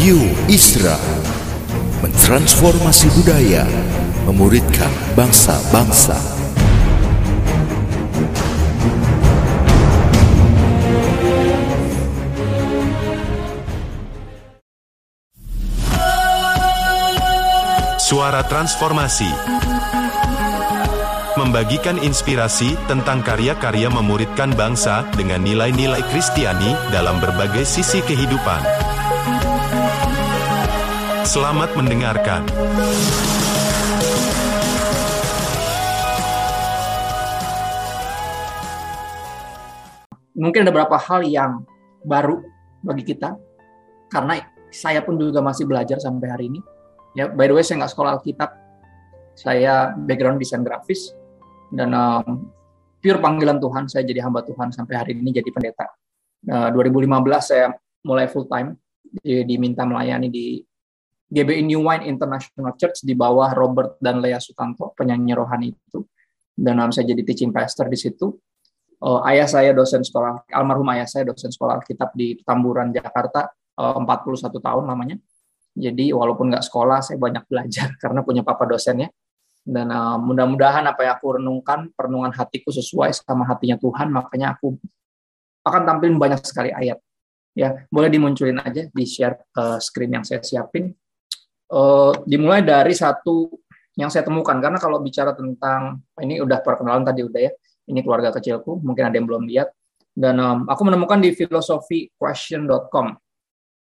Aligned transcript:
Radio 0.00 0.16
Isra 0.48 0.96
mentransformasi 2.00 3.12
budaya, 3.20 3.68
memuridkan 4.24 4.88
bangsa-bangsa. 5.12 6.16
Suara 18.00 18.40
Transformasi 18.48 19.28
Membagikan 21.36 22.00
inspirasi 22.00 22.72
tentang 22.88 23.20
karya-karya 23.20 23.92
memuridkan 23.92 24.56
bangsa 24.56 25.04
dengan 25.12 25.44
nilai-nilai 25.44 26.00
Kristiani 26.08 26.72
dalam 26.88 27.20
berbagai 27.20 27.68
sisi 27.68 28.00
kehidupan. 28.00 28.89
Selamat 31.24 31.72
mendengarkan. 31.76 32.42
mungkin 40.40 40.64
ada 40.64 40.72
beberapa 40.72 40.96
hal 40.96 41.20
yang 41.28 41.68
baru 42.00 42.40
bagi 42.80 43.04
kita 43.04 43.36
karena 44.08 44.40
saya 44.72 45.04
pun 45.04 45.20
juga 45.20 45.44
masih 45.44 45.68
belajar 45.68 46.00
sampai 46.00 46.28
hari 46.32 46.44
ini. 46.48 46.60
Ya, 47.12 47.28
by 47.28 47.44
the 47.44 47.54
way 47.54 47.60
saya 47.60 47.84
nggak 47.84 47.92
sekolah 47.92 48.16
Alkitab, 48.16 48.50
saya 49.36 49.92
background 49.92 50.40
desain 50.40 50.64
grafis 50.64 51.12
dan 51.76 51.92
um, 51.92 52.48
pure 53.04 53.20
panggilan 53.20 53.60
Tuhan 53.60 53.84
saya 53.92 54.08
jadi 54.08 54.24
hamba 54.24 54.40
Tuhan 54.48 54.72
sampai 54.72 54.94
hari 54.96 55.12
ini 55.18 55.30
jadi 55.36 55.50
pendeta. 55.52 55.86
Uh, 56.48 56.72
2015 56.72 57.04
saya 57.44 57.68
mulai 58.08 58.24
full 58.32 58.48
time 58.48 58.80
diminta 59.20 59.84
melayani 59.84 60.32
di 60.32 60.62
GBI 61.30 61.62
New 61.62 61.86
Wine 61.86 62.10
International 62.10 62.74
Church 62.74 63.06
di 63.06 63.14
bawah 63.14 63.54
Robert 63.54 64.02
dan 64.02 64.18
Lea 64.18 64.42
Sutanto 64.42 64.90
penyanyi 64.98 65.32
rohani 65.38 65.70
itu. 65.70 66.02
Dan 66.50 66.82
um, 66.82 66.90
saya 66.90 67.06
jadi 67.14 67.22
teaching 67.22 67.54
pastor 67.54 67.86
di 67.86 67.94
situ. 67.94 68.34
Uh, 69.00 69.24
ayah 69.32 69.48
saya 69.48 69.72
dosen 69.72 70.04
sekolah 70.04 70.44
almarhum 70.52 70.84
ayah 70.92 71.08
saya 71.08 71.24
dosen 71.24 71.48
sekolah 71.48 71.80
Alkitab 71.80 72.12
di 72.12 72.36
Tamburan 72.44 72.92
Jakarta 72.92 73.48
uh, 73.80 73.96
41 73.96 74.60
tahun 74.60 74.84
namanya. 74.84 75.16
Jadi 75.72 76.12
walaupun 76.12 76.52
nggak 76.52 76.66
sekolah 76.66 77.00
saya 77.00 77.16
banyak 77.16 77.46
belajar 77.48 77.94
karena 78.02 78.20
punya 78.20 78.42
papa 78.44 78.68
dosennya 78.68 79.08
dan 79.64 79.88
uh, 79.88 80.18
mudah-mudahan 80.20 80.84
apa 80.84 81.00
yang 81.06 81.14
aku 81.16 81.40
renungkan 81.40 81.94
perenungan 81.94 82.32
hatiku 82.34 82.74
sesuai 82.74 83.14
sama 83.14 83.46
hatinya 83.48 83.78
Tuhan 83.78 84.10
makanya 84.10 84.58
aku 84.58 84.76
akan 85.64 85.82
tampilin 85.86 86.18
banyak 86.20 86.42
sekali 86.44 86.74
ayat. 86.74 86.98
Ya 87.56 87.86
boleh 87.88 88.12
dimunculin 88.12 88.60
aja 88.60 88.84
di 88.90 89.04
share 89.08 89.48
uh, 89.56 89.80
screen 89.80 90.12
yang 90.12 90.24
saya 90.28 90.44
siapin 90.44 90.92
uh, 91.72 92.12
dimulai 92.26 92.62
dari 92.62 92.92
satu 92.92 93.50
yang 93.98 94.08
saya 94.08 94.22
temukan 94.22 94.56
karena 94.58 94.78
kalau 94.78 95.02
bicara 95.02 95.34
tentang 95.34 96.00
ini 96.22 96.38
udah 96.38 96.62
perkenalan 96.62 97.02
tadi 97.02 97.26
udah 97.26 97.40
ya 97.42 97.52
ini 97.90 98.00
keluarga 98.06 98.30
kecilku, 98.30 98.78
mungkin 98.86 99.10
ada 99.10 99.18
yang 99.18 99.26
belum 99.26 99.50
lihat. 99.50 99.74
Dan 100.14 100.38
um, 100.38 100.58
aku 100.70 100.82
menemukan 100.86 101.18
di 101.18 101.34
philosophyquestion.com 101.34 103.06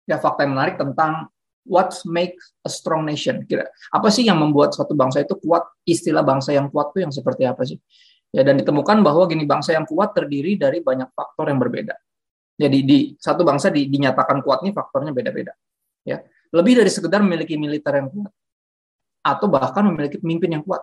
ya 0.06 0.22
fakta 0.22 0.46
yang 0.46 0.54
menarik 0.54 0.76
tentang 0.78 1.28
what 1.66 1.92
makes 2.08 2.56
a 2.64 2.70
strong 2.72 3.08
nation. 3.08 3.44
Kira 3.48 3.68
apa 3.92 4.08
sih 4.12 4.28
yang 4.28 4.38
membuat 4.40 4.76
suatu 4.76 4.94
bangsa 4.94 5.24
itu 5.24 5.36
kuat? 5.40 5.64
Istilah 5.88 6.22
bangsa 6.22 6.56
yang 6.56 6.72
kuat 6.72 6.94
itu 6.96 7.08
yang 7.08 7.14
seperti 7.16 7.44
apa 7.48 7.64
sih? 7.68 7.80
Ya 8.32 8.44
dan 8.44 8.60
ditemukan 8.60 9.00
bahwa 9.04 9.28
gini 9.28 9.48
bangsa 9.48 9.76
yang 9.76 9.88
kuat 9.88 10.16
terdiri 10.16 10.60
dari 10.60 10.84
banyak 10.84 11.12
faktor 11.16 11.52
yang 11.52 11.60
berbeda. 11.60 11.96
Jadi 12.56 12.80
di 12.88 13.00
satu 13.20 13.44
bangsa 13.44 13.68
di, 13.68 13.92
dinyatakan 13.92 14.40
ini 14.64 14.72
faktornya 14.72 15.12
beda-beda. 15.12 15.52
Ya, 16.06 16.24
lebih 16.56 16.80
dari 16.80 16.88
sekedar 16.88 17.20
memiliki 17.20 17.60
militer 17.60 18.00
yang 18.00 18.08
kuat 18.08 18.32
atau 19.26 19.48
bahkan 19.52 19.84
memiliki 19.92 20.18
pemimpin 20.22 20.56
yang 20.56 20.64
kuat. 20.64 20.82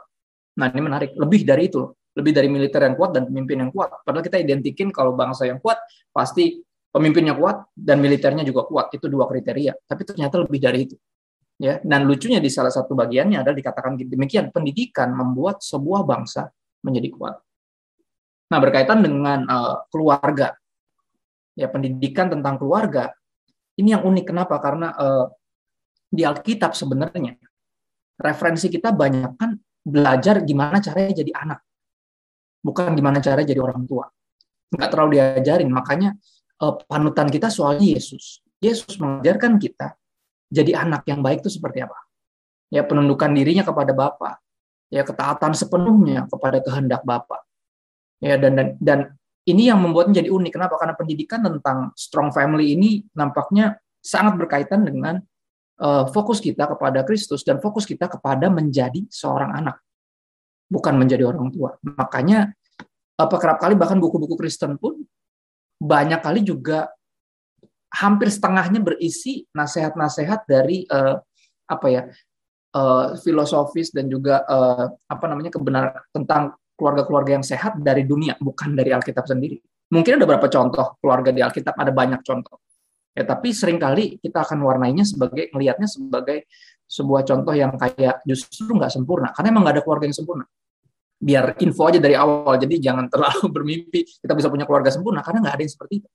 Nah 0.60 0.68
ini 0.68 0.82
menarik. 0.84 1.16
Lebih 1.16 1.48
dari 1.48 1.72
itu 1.72 1.88
lebih 2.12 2.32
dari 2.36 2.48
militer 2.52 2.84
yang 2.84 2.92
kuat 2.92 3.16
dan 3.16 3.24
pemimpin 3.24 3.56
yang 3.64 3.70
kuat. 3.72 4.04
Padahal 4.04 4.20
kita 4.20 4.36
identikin 4.36 4.92
kalau 4.92 5.16
bangsa 5.16 5.48
yang 5.48 5.56
kuat 5.64 5.80
pasti 6.12 6.60
pemimpinnya 6.92 7.32
kuat 7.32 7.72
dan 7.72 8.04
militernya 8.04 8.44
juga 8.44 8.68
kuat. 8.68 8.92
Itu 8.92 9.08
dua 9.08 9.24
kriteria. 9.24 9.72
Tapi 9.88 10.02
ternyata 10.04 10.44
lebih 10.44 10.60
dari 10.60 10.80
itu. 10.84 10.96
Ya, 11.62 11.78
dan 11.80 12.10
lucunya 12.10 12.42
di 12.42 12.50
salah 12.50 12.74
satu 12.74 12.98
bagiannya 12.98 13.38
adalah 13.38 13.54
dikatakan 13.54 13.94
demikian, 13.94 14.50
pendidikan 14.50 15.14
membuat 15.14 15.62
sebuah 15.62 16.02
bangsa 16.02 16.50
menjadi 16.82 17.08
kuat. 17.14 17.38
Nah, 18.50 18.58
berkaitan 18.58 18.98
dengan 18.98 19.46
uh, 19.46 19.86
keluarga. 19.86 20.58
Ya, 21.54 21.70
pendidikan 21.70 22.32
tentang 22.32 22.58
keluarga 22.58 23.14
ini 23.78 23.96
yang 23.96 24.04
unik 24.04 24.24
kenapa? 24.28 24.60
Karena 24.60 24.92
uh, 24.92 25.26
di 26.12 26.22
Alkitab 26.28 26.76
sebenarnya 26.76 27.40
referensi 28.20 28.68
kita 28.68 28.92
banyak 28.92 29.32
kan 29.40 29.56
belajar 29.82 30.44
gimana 30.44 30.78
caranya 30.78 31.24
jadi 31.24 31.32
anak 31.32 31.64
bukan 32.62 32.94
gimana 32.94 33.18
cara 33.18 33.42
jadi 33.42 33.58
orang 33.58 33.84
tua. 33.84 34.06
Nggak 34.72 34.88
terlalu 34.88 35.20
diajarin, 35.20 35.68
makanya 35.68 36.16
uh, 36.62 36.78
panutan 36.86 37.28
kita 37.28 37.50
soalnya 37.52 37.98
Yesus. 37.98 38.40
Yesus 38.62 38.96
mengajarkan 38.96 39.58
kita 39.58 39.98
jadi 40.48 40.86
anak 40.86 41.04
yang 41.10 41.20
baik 41.20 41.42
itu 41.42 41.50
seperti 41.50 41.82
apa. 41.82 41.98
Ya 42.72 42.86
penundukan 42.86 43.28
dirinya 43.36 43.66
kepada 43.66 43.92
Bapa, 43.92 44.40
ya 44.88 45.04
ketaatan 45.04 45.52
sepenuhnya 45.52 46.24
kepada 46.30 46.62
kehendak 46.64 47.04
Bapa. 47.04 47.44
Ya 48.22 48.38
dan 48.38 48.56
dan 48.56 48.68
dan 48.78 48.98
ini 49.44 49.68
yang 49.68 49.82
membuatnya 49.82 50.22
jadi 50.22 50.30
unik. 50.30 50.52
Kenapa? 50.56 50.78
Karena 50.78 50.94
pendidikan 50.94 51.42
tentang 51.42 51.90
strong 51.98 52.30
family 52.30 52.78
ini 52.78 53.02
nampaknya 53.12 53.76
sangat 53.98 54.38
berkaitan 54.38 54.86
dengan 54.86 55.18
fokus 56.14 56.38
kita 56.38 56.70
kepada 56.70 57.02
Kristus 57.02 57.42
dan 57.42 57.58
fokus 57.58 57.82
kita 57.82 58.06
kepada 58.06 58.46
menjadi 58.46 59.02
seorang 59.10 59.50
anak 59.50 59.82
bukan 60.72 60.96
menjadi 60.96 61.28
orang 61.28 61.52
tua. 61.52 61.76
Makanya 61.84 62.48
apa 63.20 63.36
kerap 63.36 63.60
kali 63.60 63.76
bahkan 63.76 64.00
buku-buku 64.00 64.40
Kristen 64.40 64.80
pun 64.80 65.04
banyak 65.76 66.24
kali 66.24 66.40
juga 66.40 66.88
hampir 67.92 68.32
setengahnya 68.32 68.80
berisi 68.80 69.44
nasihat-nasihat 69.52 70.48
dari 70.48 70.88
uh, 70.88 71.20
apa 71.68 71.86
ya 71.92 72.02
uh, 72.72 73.12
filosofis 73.20 73.92
dan 73.92 74.08
juga 74.08 74.40
uh, 74.48 74.88
apa 74.88 75.24
namanya 75.28 75.52
kebenaran 75.52 76.00
tentang 76.08 76.56
keluarga-keluarga 76.72 77.36
yang 77.36 77.44
sehat 77.44 77.76
dari 77.84 78.08
dunia 78.08 78.40
bukan 78.40 78.72
dari 78.72 78.96
Alkitab 78.96 79.28
sendiri. 79.28 79.60
Mungkin 79.92 80.16
ada 80.16 80.24
beberapa 80.24 80.48
contoh 80.48 80.96
keluarga 81.04 81.36
di 81.36 81.44
Alkitab 81.44 81.76
ada 81.76 81.92
banyak 81.92 82.24
contoh. 82.24 82.56
Ya, 83.12 83.28
tapi 83.28 83.52
sering 83.52 83.76
kali 83.76 84.16
kita 84.18 84.40
akan 84.40 84.64
warnainya 84.64 85.04
sebagai 85.04 85.52
melihatnya 85.52 85.84
sebagai 85.84 86.48
sebuah 86.88 87.28
contoh 87.28 87.52
yang 87.52 87.76
kayak 87.76 88.24
justru 88.24 88.72
nggak 88.72 88.92
sempurna 88.92 89.32
karena 89.32 89.48
emang 89.52 89.64
nggak 89.64 89.80
ada 89.80 89.82
keluarga 89.84 90.04
yang 90.08 90.16
sempurna 90.16 90.44
biar 91.22 91.54
info 91.62 91.86
aja 91.86 92.02
dari 92.02 92.18
awal. 92.18 92.58
Jadi 92.58 92.82
jangan 92.82 93.06
terlalu 93.06 93.46
bermimpi 93.54 94.02
kita 94.18 94.34
bisa 94.34 94.50
punya 94.50 94.66
keluarga 94.66 94.90
sempurna 94.90 95.22
karena 95.22 95.46
nggak 95.46 95.54
ada 95.54 95.62
yang 95.62 95.72
seperti 95.72 95.94
itu. 96.02 96.08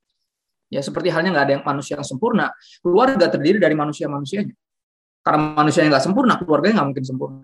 Ya 0.68 0.84
seperti 0.84 1.08
halnya 1.16 1.32
nggak 1.32 1.46
ada 1.48 1.54
yang 1.56 1.64
manusia 1.64 1.96
yang 1.96 2.04
sempurna. 2.04 2.52
Keluarga 2.84 3.26
terdiri 3.32 3.56
dari 3.56 3.72
manusia-manusianya. 3.72 4.52
Karena 5.24 5.56
manusia 5.56 5.88
yang 5.88 5.96
nggak 5.96 6.04
sempurna, 6.04 6.34
keluarganya 6.44 6.84
nggak 6.84 6.90
mungkin 6.92 7.06
sempurna. 7.08 7.42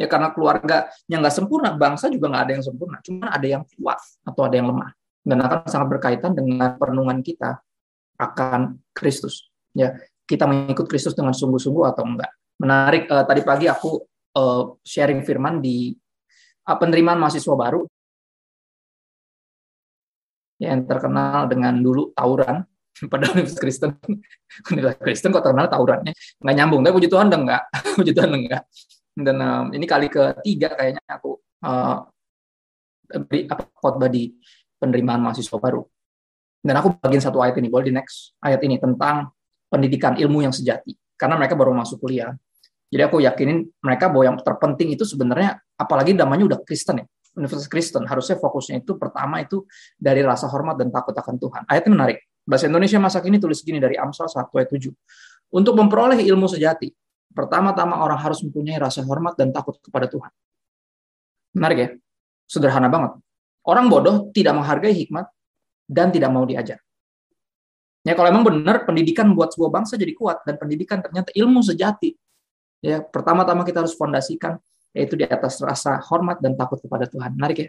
Ya 0.00 0.06
karena 0.08 0.28
keluarga 0.32 0.76
yang 1.12 1.20
nggak 1.20 1.36
sempurna, 1.36 1.68
bangsa 1.76 2.08
juga 2.08 2.32
nggak 2.32 2.42
ada 2.48 2.52
yang 2.56 2.64
sempurna. 2.64 2.96
Cuma 3.04 3.26
ada 3.28 3.46
yang 3.46 3.62
kuat 3.68 4.00
atau 4.24 4.42
ada 4.48 4.54
yang 4.56 4.72
lemah. 4.72 4.90
Dan 5.28 5.44
akan 5.44 5.68
sangat 5.68 5.88
berkaitan 5.92 6.32
dengan 6.32 6.80
perenungan 6.80 7.20
kita 7.20 7.60
akan 8.18 8.82
Kristus. 8.92 9.48
Ya 9.72 9.96
kita 10.28 10.44
mengikut 10.44 10.90
Kristus 10.90 11.16
dengan 11.16 11.32
sungguh-sungguh 11.32 11.84
atau 11.88 12.04
enggak. 12.04 12.30
Menarik 12.58 13.06
uh, 13.08 13.24
tadi 13.24 13.40
pagi 13.46 13.70
aku 13.70 14.02
uh, 14.36 14.76
sharing 14.82 15.22
firman 15.22 15.62
di 15.62 15.94
Ah, 16.68 16.76
penerimaan 16.76 17.16
mahasiswa 17.16 17.56
baru. 17.56 17.88
Yang 20.60 20.84
terkenal 20.84 21.48
dengan 21.48 21.80
dulu 21.80 22.12
tawuran 22.12 22.60
pada 23.12 23.32
Universitas 23.32 23.56
Kristen. 23.56 23.90
Universitas 24.76 25.00
Kristen 25.00 25.30
kok 25.32 25.40
terkenal 25.48 25.72
tawurannya 25.72 26.12
nggak 26.44 26.54
nyambung. 26.60 26.84
Tapi 26.84 26.92
puji 26.92 27.08
Tuhan 27.08 27.32
enggak 27.32 27.62
puji 27.98 28.12
Tuhan 28.12 28.30
enggak 28.36 28.62
dan 29.18 29.36
um, 29.42 29.66
ini 29.74 29.82
kali 29.82 30.06
ketiga 30.06 30.78
kayaknya 30.78 31.02
aku 31.10 31.42
uh, 31.66 32.06
beri 33.26 33.50
apa 33.50 33.66
khotbah 33.74 34.06
di 34.06 34.30
penerimaan 34.78 35.18
mahasiswa 35.18 35.58
baru 35.58 35.82
dan 36.62 36.74
aku 36.78 36.98
bagian 36.98 37.22
satu 37.22 37.38
ayat 37.42 37.56
ini 37.60 37.68
boleh 37.70 37.90
di 37.90 37.94
next 37.94 38.34
ayat 38.42 38.60
ini 38.66 38.76
tentang 38.82 39.30
pendidikan 39.68 40.18
ilmu 40.18 40.42
yang 40.42 40.54
sejati 40.54 40.96
karena 41.14 41.38
mereka 41.38 41.54
baru 41.54 41.74
masuk 41.74 42.02
kuliah 42.02 42.34
jadi 42.88 43.04
aku 43.04 43.20
yakinin 43.20 43.68
mereka 43.84 44.08
bahwa 44.08 44.24
yang 44.32 44.36
terpenting 44.40 44.96
itu 44.96 45.04
sebenarnya 45.04 45.60
apalagi 45.76 46.16
namanya 46.16 46.56
udah 46.56 46.58
Kristen 46.64 47.04
ya, 47.04 47.06
Universitas 47.36 47.68
Kristen, 47.68 48.02
harusnya 48.08 48.40
fokusnya 48.40 48.80
itu 48.80 48.96
pertama 48.96 49.44
itu 49.44 49.68
dari 50.00 50.24
rasa 50.24 50.48
hormat 50.48 50.80
dan 50.80 50.88
takut 50.88 51.12
akan 51.12 51.36
Tuhan. 51.36 51.62
Ayatnya 51.68 51.92
menarik. 51.92 52.18
Bahasa 52.48 52.64
Indonesia 52.64 52.96
masa 52.96 53.20
kini 53.20 53.36
tulis 53.36 53.60
gini 53.60 53.76
dari 53.76 54.00
Amsal 54.00 54.24
1 54.24 54.48
ayat 54.56 54.70
7. 54.72 54.88
Untuk 55.52 55.76
memperoleh 55.76 56.16
ilmu 56.24 56.48
sejati, 56.48 56.88
pertama-tama 57.28 58.00
orang 58.00 58.16
harus 58.24 58.40
mempunyai 58.40 58.80
rasa 58.80 59.04
hormat 59.04 59.36
dan 59.36 59.52
takut 59.52 59.76
kepada 59.84 60.08
Tuhan. 60.08 60.32
Menarik 61.60 61.78
ya? 61.78 61.88
Sederhana 62.48 62.88
banget. 62.88 63.20
Orang 63.68 63.92
bodoh 63.92 64.32
tidak 64.32 64.56
menghargai 64.56 64.96
hikmat 64.96 65.28
dan 65.88 66.12
tidak 66.12 66.28
mau 66.28 66.44
diajar. 66.44 66.78
Ya 68.06 68.14
kalau 68.14 68.28
emang 68.30 68.44
benar 68.46 68.86
pendidikan 68.86 69.32
buat 69.34 69.50
sebuah 69.52 69.82
bangsa 69.82 69.98
jadi 69.98 70.14
kuat 70.14 70.44
dan 70.44 70.60
pendidikan 70.60 71.02
ternyata 71.02 71.32
ilmu 71.34 71.64
sejati. 71.64 72.14
Ya, 72.78 73.02
pertama-tama 73.02 73.66
kita 73.66 73.82
harus 73.82 73.98
fondasikan 73.98 74.54
yaitu 74.94 75.18
di 75.18 75.26
atas 75.26 75.58
rasa 75.58 75.98
hormat 76.06 76.38
dan 76.38 76.54
takut 76.54 76.78
kepada 76.78 77.10
Tuhan. 77.10 77.34
Menarik 77.34 77.58
ya? 77.58 77.68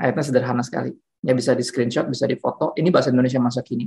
Ayatnya 0.00 0.24
sederhana 0.24 0.62
sekali. 0.64 0.96
Ya 1.20 1.34
bisa 1.34 1.52
di 1.52 1.66
screenshot, 1.66 2.08
bisa 2.08 2.24
di 2.24 2.38
foto. 2.38 2.72
Ini 2.78 2.88
bahasa 2.88 3.12
Indonesia 3.12 3.42
masa 3.42 3.60
kini. 3.60 3.84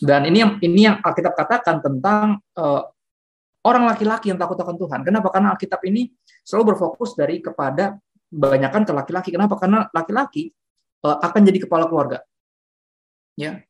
Dan 0.00 0.26
ini 0.26 0.38
yang 0.42 0.52
ini 0.62 0.80
yang 0.86 0.96
Alkitab 1.02 1.34
katakan 1.38 1.78
tentang 1.82 2.40
uh, 2.58 2.82
orang 3.66 3.84
laki-laki 3.90 4.30
yang 4.32 4.38
takut 4.38 4.58
akan 4.58 4.74
Tuhan. 4.74 5.00
Kenapa? 5.06 5.28
Karena 5.30 5.54
Alkitab 5.54 5.82
ini 5.86 6.10
selalu 6.42 6.74
berfokus 6.74 7.14
dari 7.14 7.38
kepada 7.38 7.94
banyakkan 8.30 8.82
ke 8.82 8.92
laki-laki. 8.94 9.30
Kenapa? 9.30 9.54
Karena 9.54 9.86
laki-laki 9.90 10.50
uh, 11.06 11.18
akan 11.20 11.40
jadi 11.46 11.62
kepala 11.62 11.86
keluarga. 11.86 12.22
Ya, 13.34 13.62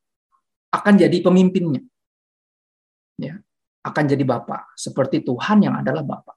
akan 0.73 0.95
jadi 1.01 1.17
pemimpinnya. 1.25 1.83
Ya, 3.17 3.41
akan 3.87 4.05
jadi 4.11 4.25
bapak 4.27 4.75
seperti 4.75 5.23
Tuhan 5.23 5.65
yang 5.65 5.79
adalah 5.79 6.03
bapak. 6.03 6.35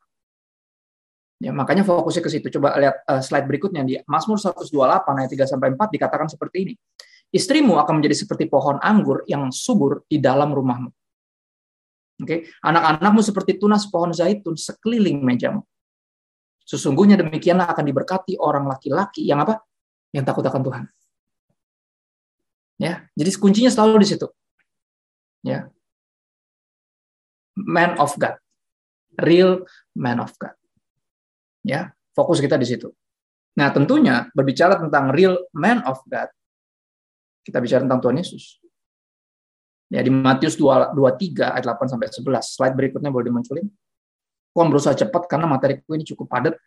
Ya, 1.37 1.53
makanya 1.53 1.85
fokusnya 1.85 2.23
ke 2.25 2.29
situ. 2.33 2.47
Coba 2.57 2.73
lihat 2.81 3.05
uh, 3.05 3.21
slide 3.21 3.45
berikutnya 3.45 3.85
di 3.85 3.93
Mazmur 4.09 4.41
128 4.41 4.73
ayat 5.21 5.29
3 5.29 5.53
sampai 5.53 5.67
4 5.77 5.93
dikatakan 5.93 6.27
seperti 6.29 6.57
ini. 6.65 6.73
Istrimu 7.29 7.77
akan 7.77 8.01
menjadi 8.01 8.25
seperti 8.25 8.49
pohon 8.49 8.81
anggur 8.81 9.21
yang 9.29 9.53
subur 9.53 10.01
di 10.09 10.17
dalam 10.17 10.49
rumahmu. 10.49 10.89
Oke, 12.17 12.25
okay? 12.25 12.39
anak-anakmu 12.65 13.21
seperti 13.21 13.61
tunas 13.61 13.85
pohon 13.85 14.09
zaitun 14.09 14.57
sekeliling 14.57 15.21
mejamu. 15.21 15.61
Sesungguhnya 16.65 17.13
demikianlah 17.21 17.69
akan 17.69 17.85
diberkati 17.85 18.41
orang 18.41 18.65
laki-laki 18.65 19.21
yang 19.29 19.45
apa? 19.45 19.61
Yang 20.09 20.25
takut 20.25 20.43
akan 20.49 20.61
Tuhan. 20.65 20.83
Ya, 22.77 23.09
jadi 23.17 23.29
kuncinya 23.41 23.73
selalu 23.73 24.05
di 24.05 24.07
situ. 24.13 24.27
Ya. 25.41 25.69
Man 27.57 27.97
of 27.97 28.13
God. 28.21 28.37
Real 29.17 29.65
man 29.97 30.21
of 30.21 30.33
God. 30.37 30.53
Ya, 31.65 31.97
fokus 32.13 32.37
kita 32.37 32.55
di 32.55 32.69
situ. 32.69 32.93
Nah, 33.57 33.73
tentunya 33.73 34.29
berbicara 34.37 34.77
tentang 34.77 35.09
real 35.09 35.41
man 35.49 35.81
of 35.89 35.97
God, 36.05 36.29
kita 37.41 37.57
bicara 37.57 37.81
tentang 37.81 37.97
Tuhan 38.05 38.21
Yesus. 38.21 38.61
Ya, 39.89 40.05
di 40.05 40.13
Matius 40.13 40.53
2, 40.59 40.93
23 40.93 41.57
ayat 41.57 41.65
8 41.65 41.89
sampai 41.89 42.07
11. 42.13 42.53
Slide 42.53 42.75
berikutnya 42.77 43.09
boleh 43.09 43.33
dimunculin. 43.33 43.65
Aku 44.53 44.65
berusaha 44.69 44.93
cepat 44.93 45.25
karena 45.25 45.49
materiku 45.49 45.97
ini 45.97 46.05
cukup 46.05 46.29
padat. 46.29 46.57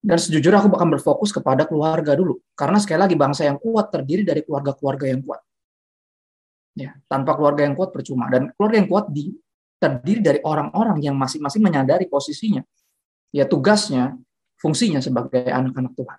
Dan 0.00 0.16
sejujurnya 0.16 0.64
aku 0.64 0.72
akan 0.72 0.96
berfokus 0.96 1.28
kepada 1.28 1.68
keluarga 1.68 2.16
dulu. 2.16 2.40
Karena 2.56 2.80
sekali 2.80 3.04
lagi 3.04 3.16
bangsa 3.20 3.44
yang 3.44 3.60
kuat 3.60 3.92
terdiri 3.92 4.24
dari 4.24 4.40
keluarga-keluarga 4.40 5.04
yang 5.12 5.20
kuat. 5.20 5.40
Ya, 6.72 6.96
tanpa 7.04 7.36
keluarga 7.36 7.68
yang 7.68 7.76
kuat 7.76 7.92
percuma. 7.92 8.32
Dan 8.32 8.48
keluarga 8.56 8.76
yang 8.80 8.88
kuat 8.88 9.12
di, 9.12 9.28
terdiri 9.76 10.20
dari 10.24 10.40
orang-orang 10.40 11.04
yang 11.04 11.12
masing-masing 11.20 11.60
menyadari 11.60 12.08
posisinya. 12.08 12.64
Ya 13.28 13.44
tugasnya, 13.44 14.16
fungsinya 14.56 15.04
sebagai 15.04 15.44
anak-anak 15.44 15.92
Tuhan. 15.92 16.18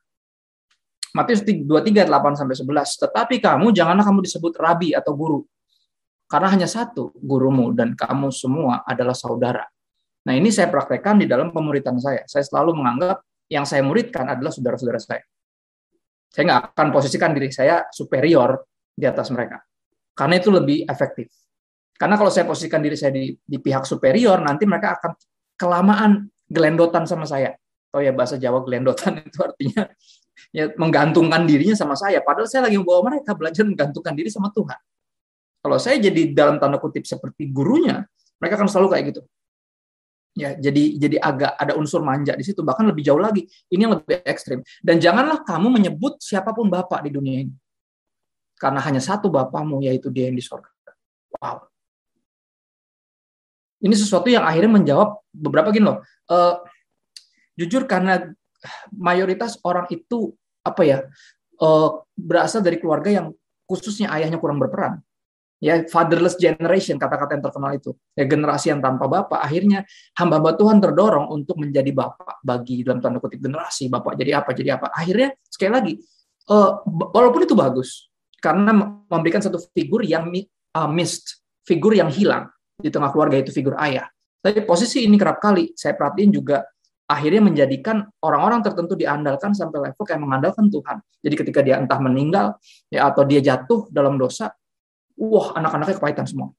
Matius 1.12 1.42
23, 1.44 2.08
8 2.08 2.40
sampai 2.40 2.56
11. 2.56 3.02
Tetapi 3.02 3.36
kamu 3.42 3.74
janganlah 3.74 4.06
kamu 4.06 4.20
disebut 4.24 4.54
rabi 4.62 4.94
atau 4.94 5.12
guru. 5.18 5.42
Karena 6.30 6.48
hanya 6.54 6.70
satu 6.70 7.12
gurumu 7.20 7.76
dan 7.76 7.92
kamu 7.92 8.32
semua 8.32 8.88
adalah 8.88 9.12
saudara. 9.12 9.68
Nah 10.24 10.34
ini 10.38 10.48
saya 10.48 10.72
praktekkan 10.72 11.20
di 11.20 11.28
dalam 11.28 11.52
pemuritan 11.52 12.00
saya. 12.00 12.24
Saya 12.30 12.48
selalu 12.48 12.80
menganggap 12.80 13.20
yang 13.52 13.68
saya 13.68 13.84
muridkan 13.84 14.32
adalah 14.32 14.48
saudara-saudara 14.48 15.00
saya. 15.04 15.24
Saya 16.32 16.44
nggak 16.48 16.62
akan 16.72 16.88
posisikan 16.96 17.36
diri 17.36 17.52
saya 17.52 17.84
superior 17.92 18.64
di 18.96 19.04
atas 19.04 19.28
mereka. 19.36 19.60
Karena 20.16 20.40
itu 20.40 20.48
lebih 20.48 20.88
efektif. 20.88 21.28
Karena 22.00 22.16
kalau 22.16 22.32
saya 22.32 22.48
posisikan 22.48 22.80
diri 22.80 22.96
saya 22.96 23.12
di, 23.12 23.36
di 23.36 23.58
pihak 23.60 23.84
superior, 23.84 24.40
nanti 24.40 24.64
mereka 24.64 24.96
akan 24.96 25.12
kelamaan 25.60 26.32
gelendotan 26.48 27.04
sama 27.04 27.28
saya. 27.28 27.52
Oh 27.92 28.00
ya 28.00 28.16
bahasa 28.16 28.40
Jawa 28.40 28.64
gelendotan 28.64 29.20
itu 29.28 29.44
artinya 29.44 29.84
ya 30.56 30.72
menggantungkan 30.80 31.44
dirinya 31.44 31.76
sama 31.76 32.00
saya. 32.00 32.24
Padahal 32.24 32.48
saya 32.48 32.72
lagi 32.72 32.80
membawa 32.80 33.12
mereka 33.12 33.36
belajar 33.36 33.68
menggantungkan 33.68 34.16
diri 34.16 34.32
sama 34.32 34.48
Tuhan. 34.56 34.80
Kalau 35.62 35.78
saya 35.78 36.00
jadi 36.00 36.32
dalam 36.32 36.58
tanda 36.58 36.80
kutip 36.80 37.04
seperti 37.04 37.52
gurunya, 37.52 38.08
mereka 38.40 38.64
akan 38.64 38.72
selalu 38.72 38.88
kayak 38.96 39.06
gitu 39.14 39.22
ya 40.32 40.56
jadi 40.56 40.84
jadi 40.96 41.18
agak 41.20 41.60
ada 41.60 41.76
unsur 41.76 42.00
manja 42.00 42.32
di 42.40 42.44
situ 42.48 42.64
bahkan 42.64 42.88
lebih 42.88 43.04
jauh 43.04 43.20
lagi 43.20 43.44
ini 43.72 43.82
yang 43.84 44.00
lebih 44.00 44.24
ekstrim. 44.24 44.64
Dan 44.80 44.98
janganlah 44.98 45.44
kamu 45.44 45.68
menyebut 45.68 46.20
siapa 46.24 46.56
pun 46.56 46.72
bapak 46.72 47.04
di 47.08 47.12
dunia 47.12 47.48
ini. 47.48 47.56
Karena 48.56 48.80
hanya 48.86 49.02
satu 49.02 49.28
bapakmu 49.28 49.82
yaitu 49.82 50.14
dia 50.14 50.30
yang 50.30 50.38
di 50.38 50.44
sorga. 50.46 50.70
Wow. 51.42 51.66
Ini 53.82 53.96
sesuatu 53.98 54.30
yang 54.30 54.46
akhirnya 54.46 54.70
menjawab 54.78 55.26
beberapa 55.34 55.74
gini 55.74 55.90
loh. 55.90 56.06
Uh, 56.30 56.62
jujur 57.58 57.90
karena 57.90 58.30
mayoritas 58.94 59.58
orang 59.66 59.90
itu 59.90 60.38
apa 60.62 60.82
ya 60.86 60.98
uh, 61.62 62.06
berasal 62.14 62.62
dari 62.62 62.78
keluarga 62.78 63.10
yang 63.10 63.28
khususnya 63.66 64.14
ayahnya 64.14 64.38
kurang 64.38 64.62
berperan 64.62 65.02
ya 65.62 65.86
fatherless 65.86 66.36
generation 66.42 66.98
kata-kata 66.98 67.38
yang 67.38 67.44
terkenal 67.46 67.72
itu. 67.78 67.92
Ya 68.18 68.26
generasi 68.26 68.74
yang 68.74 68.82
tanpa 68.82 69.06
bapak. 69.06 69.40
Akhirnya 69.40 69.86
hamba-hamba 70.18 70.58
Tuhan 70.58 70.78
terdorong 70.82 71.30
untuk 71.30 71.62
menjadi 71.62 71.94
bapak 71.94 72.42
bagi 72.42 72.82
dalam 72.82 73.00
tanda 73.00 73.22
kutip 73.22 73.40
generasi. 73.40 73.88
Bapak 73.88 74.18
jadi 74.18 74.42
apa 74.42 74.50
jadi 74.58 74.82
apa. 74.82 74.90
Akhirnya 74.90 75.38
sekali 75.48 75.72
lagi 75.72 75.94
uh, 76.50 76.82
walaupun 77.14 77.46
itu 77.46 77.54
bagus 77.54 78.10
karena 78.42 78.74
memberikan 79.06 79.40
satu 79.40 79.62
figur 79.72 80.02
yang 80.02 80.28
uh, 80.74 80.90
missed 80.90 81.46
figur 81.62 81.94
yang 81.94 82.10
hilang 82.10 82.50
di 82.76 82.90
tengah 82.90 83.14
keluarga 83.14 83.38
itu 83.38 83.54
figur 83.54 83.78
ayah. 83.78 84.10
Tapi 84.42 84.66
posisi 84.66 85.06
ini 85.06 85.22
kerap 85.22 85.38
kali 85.38 85.78
saya 85.78 85.94
perhatiin 85.94 86.34
juga 86.34 86.66
akhirnya 87.06 87.44
menjadikan 87.44 88.08
orang-orang 88.24 88.64
tertentu 88.64 88.96
diandalkan 88.96 89.52
sampai 89.52 89.92
level 89.92 90.04
kayak 90.08 90.22
mengandalkan 90.24 90.72
Tuhan. 90.72 90.98
Jadi 91.22 91.36
ketika 91.38 91.60
dia 91.62 91.76
entah 91.78 92.00
meninggal 92.00 92.56
ya 92.88 93.12
atau 93.12 93.28
dia 93.28 93.44
jatuh 93.44 93.92
dalam 93.92 94.16
dosa, 94.16 94.50
wah 95.22 95.54
anak-anaknya 95.54 95.96
kepahitan 96.02 96.26
semua. 96.26 96.50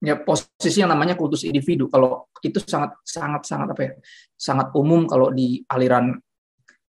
Ya 0.00 0.16
posisi 0.16 0.80
yang 0.80 0.92
namanya 0.92 1.16
kultus 1.16 1.44
individu 1.44 1.88
kalau 1.88 2.28
itu 2.44 2.60
sangat 2.64 3.00
sangat 3.04 3.48
sangat 3.48 3.68
apa 3.72 3.80
ya 3.80 3.92
sangat 4.36 4.68
umum 4.76 5.08
kalau 5.08 5.32
di 5.32 5.64
aliran 5.72 6.20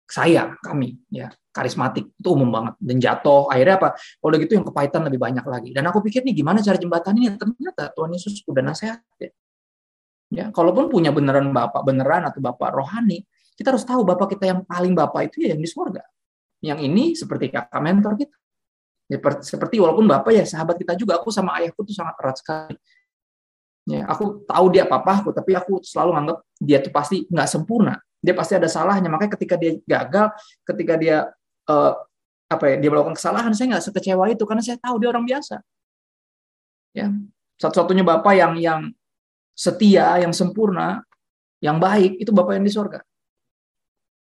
saya 0.03 0.51
kami 0.59 0.99
ya 1.07 1.31
karismatik 1.51 2.15
itu 2.15 2.29
umum 2.31 2.49
banget. 2.49 2.73
Dan 2.79 2.95
jatuh 3.03 3.51
akhirnya 3.51 3.75
apa? 3.79 3.89
Kalau 3.95 4.35
gitu 4.39 4.51
yang 4.55 4.65
kepahitan 4.67 5.01
lebih 5.07 5.19
banyak 5.19 5.45
lagi. 5.47 5.69
Dan 5.75 5.83
aku 5.87 5.99
pikir 6.03 6.23
nih 6.23 6.35
gimana 6.35 6.63
cara 6.63 6.79
jembatan 6.79 7.13
ini? 7.19 7.35
Ternyata 7.35 7.91
Tuhan 7.93 8.11
Yesus 8.15 8.43
udah 8.47 8.63
nasihat 8.63 8.99
ya. 9.19 9.31
ya 10.31 10.45
kalaupun 10.55 10.87
punya 10.87 11.11
beneran 11.11 11.51
bapak 11.51 11.83
beneran 11.83 12.23
atau 12.27 12.39
bapak 12.39 12.71
rohani 12.71 13.25
kita 13.59 13.75
harus 13.75 13.83
tahu 13.83 14.07
bapak 14.07 14.39
kita 14.39 14.55
yang 14.55 14.59
paling 14.63 14.95
bapak 14.95 15.27
itu 15.27 15.43
ya 15.43 15.51
yang 15.51 15.59
di 15.59 15.67
surga 15.67 15.99
yang 16.63 16.79
ini 16.79 17.11
seperti 17.11 17.51
kakak 17.51 17.83
mentor 17.83 18.15
kita 18.15 18.38
seperti 19.41 19.81
walaupun 19.81 20.05
bapak 20.05 20.37
ya 20.37 20.45
sahabat 20.45 20.77
kita 20.77 20.93
juga, 20.93 21.17
aku 21.17 21.33
sama 21.33 21.57
ayahku 21.57 21.81
tuh 21.81 21.97
sangat 21.97 22.13
erat 22.21 22.37
sekali. 22.37 22.77
Ya, 23.89 24.05
aku 24.05 24.45
tahu 24.45 24.65
dia 24.69 24.85
papa 24.85 25.17
aku, 25.17 25.33
tapi 25.33 25.57
aku 25.57 25.81
selalu 25.81 26.11
anggap 26.13 26.37
dia 26.61 26.77
tuh 26.77 26.93
pasti 26.93 27.25
nggak 27.25 27.49
sempurna. 27.49 27.97
Dia 28.21 28.37
pasti 28.37 28.53
ada 28.53 28.69
salahnya. 28.69 29.09
Makanya 29.09 29.33
ketika 29.33 29.57
dia 29.57 29.81
gagal, 29.81 30.29
ketika 30.61 30.93
dia 30.93 31.17
uh, 31.65 31.93
apa 32.45 32.65
ya, 32.69 32.75
dia 32.77 32.89
melakukan 32.93 33.17
kesalahan, 33.17 33.49
saya 33.57 33.73
nggak 33.73 33.85
sekecewa 33.89 34.29
itu 34.29 34.45
karena 34.45 34.61
saya 34.61 34.77
tahu 34.77 35.01
dia 35.01 35.09
orang 35.09 35.25
biasa. 35.25 35.57
Ya, 36.93 37.09
satu-satunya 37.57 38.05
bapak 38.05 38.33
yang 38.37 38.53
yang 38.61 38.81
setia, 39.57 40.21
yang 40.21 40.37
sempurna, 40.37 41.01
yang 41.57 41.81
baik 41.81 42.21
itu 42.21 42.29
bapak 42.29 42.61
yang 42.61 42.65
di 42.69 42.73
sorga. 42.73 43.01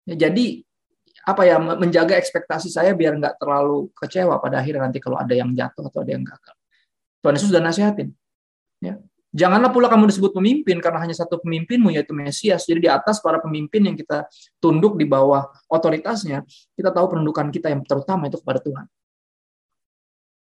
Ya, 0.04 0.28
jadi 0.28 0.60
apa 1.24 1.42
ya 1.48 1.56
menjaga 1.56 2.20
ekspektasi 2.20 2.68
saya 2.68 2.92
biar 2.92 3.16
nggak 3.16 3.40
terlalu 3.40 3.88
kecewa 3.96 4.44
pada 4.44 4.60
akhirnya 4.60 4.92
nanti 4.92 5.00
kalau 5.00 5.16
ada 5.16 5.32
yang 5.32 5.56
jatuh 5.56 5.88
atau 5.88 6.04
ada 6.04 6.12
yang 6.12 6.24
gagal. 6.28 6.56
Tuhan 7.24 7.34
Yesus 7.40 7.48
sudah 7.48 7.64
nasihatin. 7.64 8.12
Ya. 8.84 9.00
Janganlah 9.34 9.74
pula 9.74 9.90
kamu 9.90 10.14
disebut 10.14 10.30
pemimpin 10.36 10.78
karena 10.78 11.02
hanya 11.02 11.18
satu 11.18 11.42
pemimpinmu 11.42 11.90
yaitu 11.90 12.14
Mesias. 12.14 12.70
Jadi 12.70 12.86
di 12.86 12.90
atas 12.92 13.18
para 13.18 13.42
pemimpin 13.42 13.82
yang 13.82 13.98
kita 13.98 14.30
tunduk 14.62 14.94
di 14.94 15.10
bawah 15.10 15.50
otoritasnya, 15.72 16.46
kita 16.78 16.94
tahu 16.94 17.18
penundukan 17.18 17.50
kita 17.50 17.74
yang 17.74 17.82
terutama 17.82 18.30
itu 18.30 18.38
kepada 18.38 18.62
Tuhan. 18.62 18.86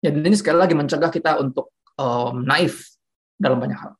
Ya, 0.00 0.09
dan 0.09 0.25
ini 0.25 0.33
sekali 0.33 0.57
lagi 0.57 0.73
mencegah 0.73 1.12
kita 1.12 1.45
untuk 1.45 1.77
um, 2.00 2.41
naif 2.41 2.89
dalam 3.37 3.61
banyak 3.61 3.77
hal. 3.77 3.93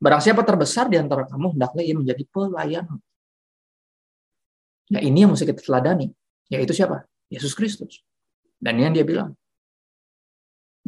Barang 0.00 0.24
siapa 0.24 0.40
terbesar 0.40 0.88
di 0.88 0.96
antara 0.96 1.28
kamu, 1.28 1.58
hendaklah 1.58 1.84
ia 1.84 1.92
menjadi 1.92 2.24
pelayan. 2.32 2.88
Ya 4.88 5.00
ini 5.04 5.24
yang 5.24 5.32
mesti 5.32 5.44
kita 5.44 5.60
teladani. 5.60 6.12
Yaitu 6.48 6.72
siapa? 6.72 7.04
Yesus 7.28 7.52
Kristus. 7.52 8.00
Dan 8.56 8.80
ini 8.80 8.88
yang 8.88 8.94
dia 8.96 9.06
bilang. 9.06 9.30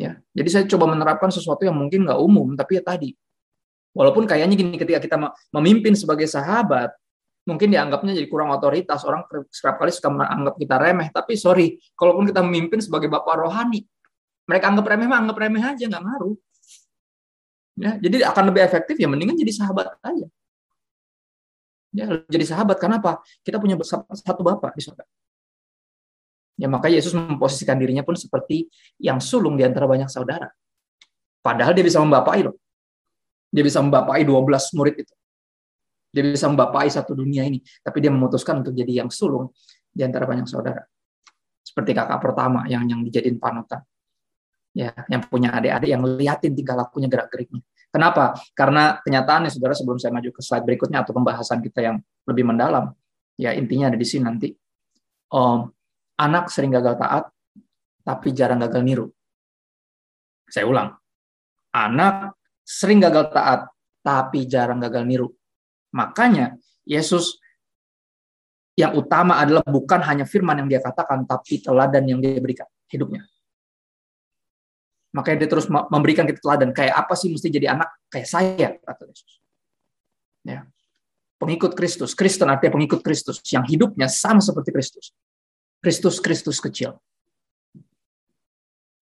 Ya, 0.00 0.16
jadi 0.32 0.48
saya 0.48 0.64
coba 0.64 0.88
menerapkan 0.88 1.28
sesuatu 1.28 1.60
yang 1.60 1.76
mungkin 1.76 2.08
nggak 2.08 2.16
umum, 2.16 2.56
tapi 2.56 2.80
ya 2.80 2.82
tadi. 2.82 3.12
Walaupun 3.92 4.24
kayaknya 4.24 4.56
gini 4.56 4.80
ketika 4.80 4.96
kita 5.02 5.16
memimpin 5.52 5.92
sebagai 5.92 6.24
sahabat, 6.24 6.88
mungkin 7.44 7.68
dianggapnya 7.68 8.16
jadi 8.16 8.28
kurang 8.30 8.48
otoritas. 8.48 9.04
Orang 9.04 9.28
kerap 9.28 9.76
kali 9.76 9.92
suka 9.92 10.08
menganggap 10.08 10.56
kita 10.56 10.76
remeh. 10.80 11.08
Tapi 11.12 11.36
sorry, 11.36 11.76
kalaupun 11.98 12.24
kita 12.32 12.40
memimpin 12.40 12.80
sebagai 12.80 13.12
bapak 13.12 13.44
rohani, 13.44 13.84
mereka 14.48 14.72
anggap 14.72 14.86
remeh 14.88 15.06
mah 15.10 15.18
anggap 15.20 15.36
remeh 15.36 15.62
aja 15.62 15.84
nggak 15.84 16.02
ngaruh. 16.02 16.36
Ya, 17.80 17.92
jadi 18.00 18.16
akan 18.28 18.44
lebih 18.52 18.62
efektif 18.64 18.96
ya 18.96 19.08
mendingan 19.08 19.36
jadi 19.36 19.52
sahabat 19.52 20.00
aja. 20.00 20.26
Ya, 21.90 22.22
jadi 22.30 22.44
sahabat 22.46 22.78
karena 22.78 23.02
apa? 23.02 23.18
Kita 23.42 23.58
punya 23.58 23.74
satu 24.14 24.46
bapak 24.46 24.78
di 24.78 24.82
surga. 24.86 25.04
Ya 26.60 26.68
maka 26.68 26.92
Yesus 26.92 27.16
memposisikan 27.16 27.80
dirinya 27.80 28.04
pun 28.04 28.14
seperti 28.14 28.68
yang 29.00 29.16
sulung 29.18 29.56
di 29.56 29.64
antara 29.64 29.88
banyak 29.88 30.12
saudara. 30.12 30.46
Padahal 31.40 31.72
dia 31.72 31.80
bisa 31.80 31.98
membapai 32.04 32.44
loh. 32.44 32.60
Dia 33.48 33.64
bisa 33.64 33.80
membapai 33.80 34.22
12 34.22 34.76
murid 34.76 34.94
itu. 35.02 35.14
Dia 36.12 36.22
bisa 36.26 36.52
membapai 36.52 36.92
satu 36.92 37.16
dunia 37.16 37.48
ini. 37.48 37.64
Tapi 37.80 37.98
dia 38.04 38.12
memutuskan 38.12 38.60
untuk 38.60 38.76
jadi 38.76 39.02
yang 39.02 39.10
sulung 39.10 39.50
di 39.88 40.04
antara 40.04 40.28
banyak 40.28 40.44
saudara. 40.44 40.84
Seperti 41.64 41.96
kakak 41.96 42.20
pertama 42.20 42.68
yang 42.68 42.84
yang 42.86 43.00
dijadiin 43.02 43.40
panutan. 43.40 43.80
Ya, 44.70 44.94
yang 45.10 45.26
punya 45.26 45.50
adik-adik 45.56 45.90
yang 45.90 46.02
liatin 46.06 46.54
tingkah 46.54 46.78
lakunya 46.78 47.10
gerak-geriknya. 47.10 47.64
Kenapa? 47.90 48.38
Karena 48.54 49.02
kenyataannya, 49.02 49.50
saudara, 49.50 49.74
sebelum 49.74 49.98
saya 49.98 50.14
maju 50.14 50.30
ke 50.30 50.38
slide 50.38 50.62
berikutnya 50.62 51.02
atau 51.02 51.10
pembahasan 51.10 51.58
kita 51.58 51.82
yang 51.82 51.96
lebih 52.22 52.46
mendalam, 52.46 52.94
ya 53.34 53.50
intinya 53.50 53.90
ada 53.90 53.98
di 53.98 54.06
sini 54.06 54.22
nanti. 54.22 54.48
Um, 55.30 55.74
anak 56.14 56.54
sering 56.54 56.70
gagal 56.70 56.94
taat, 57.02 57.34
tapi 58.06 58.30
jarang 58.30 58.62
gagal 58.62 58.82
niru. 58.86 59.06
Saya 60.46 60.70
ulang, 60.70 60.94
anak 61.74 62.38
sering 62.62 63.02
gagal 63.02 63.34
taat, 63.34 63.66
tapi 64.06 64.46
jarang 64.46 64.78
gagal 64.78 65.02
niru. 65.02 65.28
Makanya 65.90 66.54
Yesus 66.86 67.42
yang 68.78 68.94
utama 68.94 69.42
adalah 69.42 69.66
bukan 69.66 69.98
hanya 70.06 70.22
firman 70.22 70.62
yang 70.62 70.68
dia 70.70 70.78
katakan, 70.78 71.26
tapi 71.26 71.58
teladan 71.58 72.06
yang 72.06 72.22
dia 72.22 72.38
berikan 72.38 72.70
hidupnya. 72.86 73.26
Makanya 75.10 75.46
dia 75.46 75.50
terus 75.50 75.66
memberikan 75.66 76.22
kita 76.22 76.38
teladan. 76.38 76.70
Kayak 76.70 76.94
apa 77.02 77.14
sih 77.18 77.34
mesti 77.34 77.50
jadi 77.50 77.74
anak? 77.74 77.88
Kayak 78.06 78.28
saya, 78.30 78.68
kata 78.78 79.02
Yesus. 79.10 79.32
Ya. 80.46 80.66
Pengikut 81.40 81.72
Kristus. 81.74 82.14
Kristen 82.14 82.46
artinya 82.46 82.78
pengikut 82.78 83.00
Kristus. 83.02 83.42
Yang 83.50 83.74
hidupnya 83.74 84.06
sama 84.06 84.38
seperti 84.38 84.70
Kristus. 84.70 85.10
Kristus, 85.80 86.20
Kristus 86.20 86.60
kecil. 86.60 87.00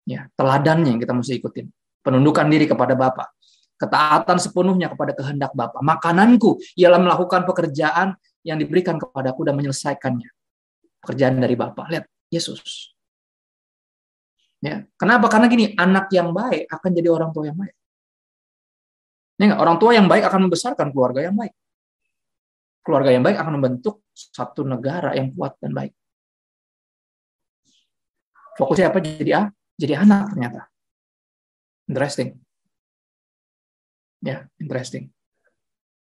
Ya, 0.08 0.32
teladannya 0.40 0.96
yang 0.96 1.02
kita 1.04 1.12
mesti 1.12 1.36
ikutin. 1.36 1.68
Penundukan 2.00 2.48
diri 2.48 2.70
kepada 2.70 2.96
Bapa. 2.96 3.28
Ketaatan 3.76 4.40
sepenuhnya 4.40 4.88
kepada 4.88 5.12
kehendak 5.12 5.52
Bapa. 5.52 5.84
Makananku 5.84 6.62
ialah 6.80 7.02
melakukan 7.04 7.44
pekerjaan 7.44 8.16
yang 8.48 8.56
diberikan 8.56 8.96
kepadaku 8.96 9.44
dan 9.44 9.60
menyelesaikannya. 9.60 10.32
Pekerjaan 11.04 11.36
dari 11.44 11.60
Bapa. 11.60 11.84
Lihat, 11.92 12.08
Yesus. 12.32 12.97
Ya. 14.62 14.86
Kenapa? 14.98 15.30
Karena 15.30 15.46
gini, 15.46 15.78
anak 15.78 16.10
yang 16.10 16.34
baik 16.34 16.66
akan 16.70 16.90
jadi 16.94 17.10
orang 17.14 17.30
tua 17.30 17.46
yang 17.46 17.58
baik. 17.58 17.76
Ya, 19.38 19.54
orang 19.54 19.78
tua 19.78 19.94
yang 19.94 20.10
baik 20.10 20.26
akan 20.26 20.50
membesarkan 20.50 20.90
keluarga 20.90 21.22
yang 21.22 21.38
baik. 21.38 21.54
Keluarga 22.82 23.14
yang 23.14 23.22
baik 23.22 23.38
akan 23.38 23.54
membentuk 23.62 24.02
satu 24.14 24.66
negara 24.66 25.14
yang 25.14 25.30
kuat 25.38 25.54
dan 25.62 25.78
baik. 25.78 25.94
Fokusnya 28.58 28.90
apa? 28.90 28.98
Jadi 28.98 29.32
A, 29.38 29.54
jadi 29.78 30.02
anak 30.02 30.34
ternyata. 30.34 30.62
Interesting. 31.86 32.42
Ya, 34.26 34.50
interesting. 34.58 35.14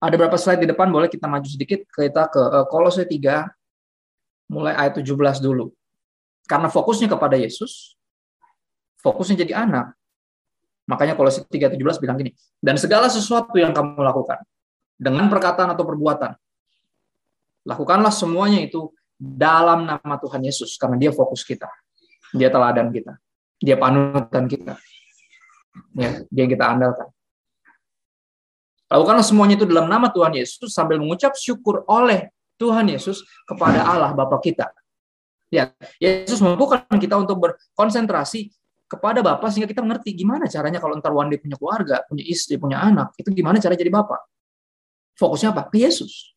Ada 0.03 0.19
berapa 0.19 0.35
slide 0.35 0.59
di 0.59 0.67
depan? 0.67 0.91
Boleh 0.91 1.07
kita 1.07 1.31
maju 1.31 1.47
sedikit. 1.47 1.87
Kita 1.87 2.27
ke 2.27 2.41
uh, 2.43 2.67
Kolose 2.67 3.07
3, 3.07 3.47
mulai 4.51 4.75
ayat 4.75 4.99
17 4.99 5.39
dulu. 5.39 5.71
Karena 6.43 6.67
fokusnya 6.67 7.07
kepada 7.07 7.39
Yesus, 7.39 7.95
fokusnya 9.03 9.43
jadi 9.43 9.67
anak. 9.67 9.93
Makanya 10.87 11.15
kalau 11.15 11.31
3.17 11.31 11.79
bilang 11.99 12.17
gini, 12.19 12.31
dan 12.59 12.75
segala 12.75 13.07
sesuatu 13.07 13.55
yang 13.55 13.71
kamu 13.71 14.03
lakukan, 14.03 14.39
dengan 14.99 15.27
perkataan 15.31 15.71
atau 15.75 15.83
perbuatan, 15.87 16.35
lakukanlah 17.63 18.11
semuanya 18.11 18.59
itu 18.63 18.91
dalam 19.15 19.87
nama 19.87 20.15
Tuhan 20.19 20.43
Yesus, 20.43 20.75
karena 20.75 20.99
dia 20.99 21.11
fokus 21.15 21.47
kita. 21.47 21.71
Dia 22.35 22.51
teladan 22.51 22.91
kita. 22.91 23.15
Dia 23.63 23.79
panutan 23.79 24.43
kita. 24.49 24.75
Ya, 25.95 26.25
dia 26.27 26.41
yang 26.43 26.51
kita 26.51 26.65
andalkan. 26.67 27.07
Lakukanlah 28.91 29.25
semuanya 29.25 29.55
itu 29.57 29.65
dalam 29.65 29.87
nama 29.87 30.11
Tuhan 30.11 30.35
Yesus 30.35 30.69
sambil 30.69 30.99
mengucap 30.99 31.33
syukur 31.39 31.81
oleh 31.87 32.29
Tuhan 32.61 32.91
Yesus 32.91 33.25
kepada 33.47 33.81
Allah 33.81 34.11
Bapa 34.13 34.37
kita. 34.37 34.69
Ya, 35.49 35.73
Yesus 35.97 36.41
mampukan 36.41 36.81
kita 36.97 37.17
untuk 37.17 37.41
berkonsentrasi 37.41 38.53
kepada 38.93 39.25
Bapak 39.25 39.49
sehingga 39.49 39.65
kita 39.65 39.81
mengerti 39.81 40.13
gimana 40.13 40.45
caranya 40.45 40.77
kalau 40.77 40.93
ntar 41.01 41.09
one 41.09 41.33
day 41.33 41.39
punya 41.41 41.57
keluarga, 41.57 42.05
punya 42.05 42.23
istri, 42.23 42.61
punya 42.61 42.79
anak, 42.79 43.17
itu 43.17 43.33
gimana 43.33 43.57
cara 43.57 43.73
jadi 43.73 43.89
Bapak. 43.89 44.21
Fokusnya 45.17 45.53
apa? 45.53 45.69
Ke 45.69 45.81
Yesus. 45.81 46.33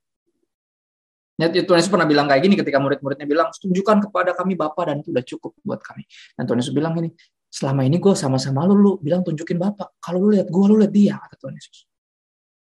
Ya, 1.36 1.52
Tuhan 1.52 1.84
Yesus 1.84 1.92
pernah 1.92 2.08
bilang 2.08 2.25
kayak 2.25 2.48
gini 2.48 2.56
ketika 2.56 2.80
murid-muridnya 2.80 3.28
bilang, 3.28 3.52
tunjukkan 3.52 4.08
kepada 4.08 4.32
kami 4.32 4.56
Bapak 4.56 4.88
dan 4.88 4.96
itu 5.04 5.12
udah 5.12 5.25
cukup 5.25 5.52
buat 5.60 5.84
kami. 5.84 6.08
Dan 6.32 6.48
Tuhan 6.48 6.58
Yesus 6.64 6.72
bilang 6.72 6.96
gini, 6.96 7.12
selama 7.52 7.84
ini 7.84 8.00
gue 8.00 8.16
sama-sama 8.16 8.64
lu, 8.64 8.75
lu 8.76 8.92
bilang 9.04 9.20
tunjukin 9.20 9.60
Bapak. 9.60 10.00
Kalau 10.00 10.25
lu 10.25 10.28
lihat 10.32 10.48
gue, 10.48 10.64
lu 10.64 10.80
lihat 10.80 10.92
dia, 10.96 11.20
kata 11.20 11.36
Tuhan 11.36 11.54
Yesus. 11.60 11.84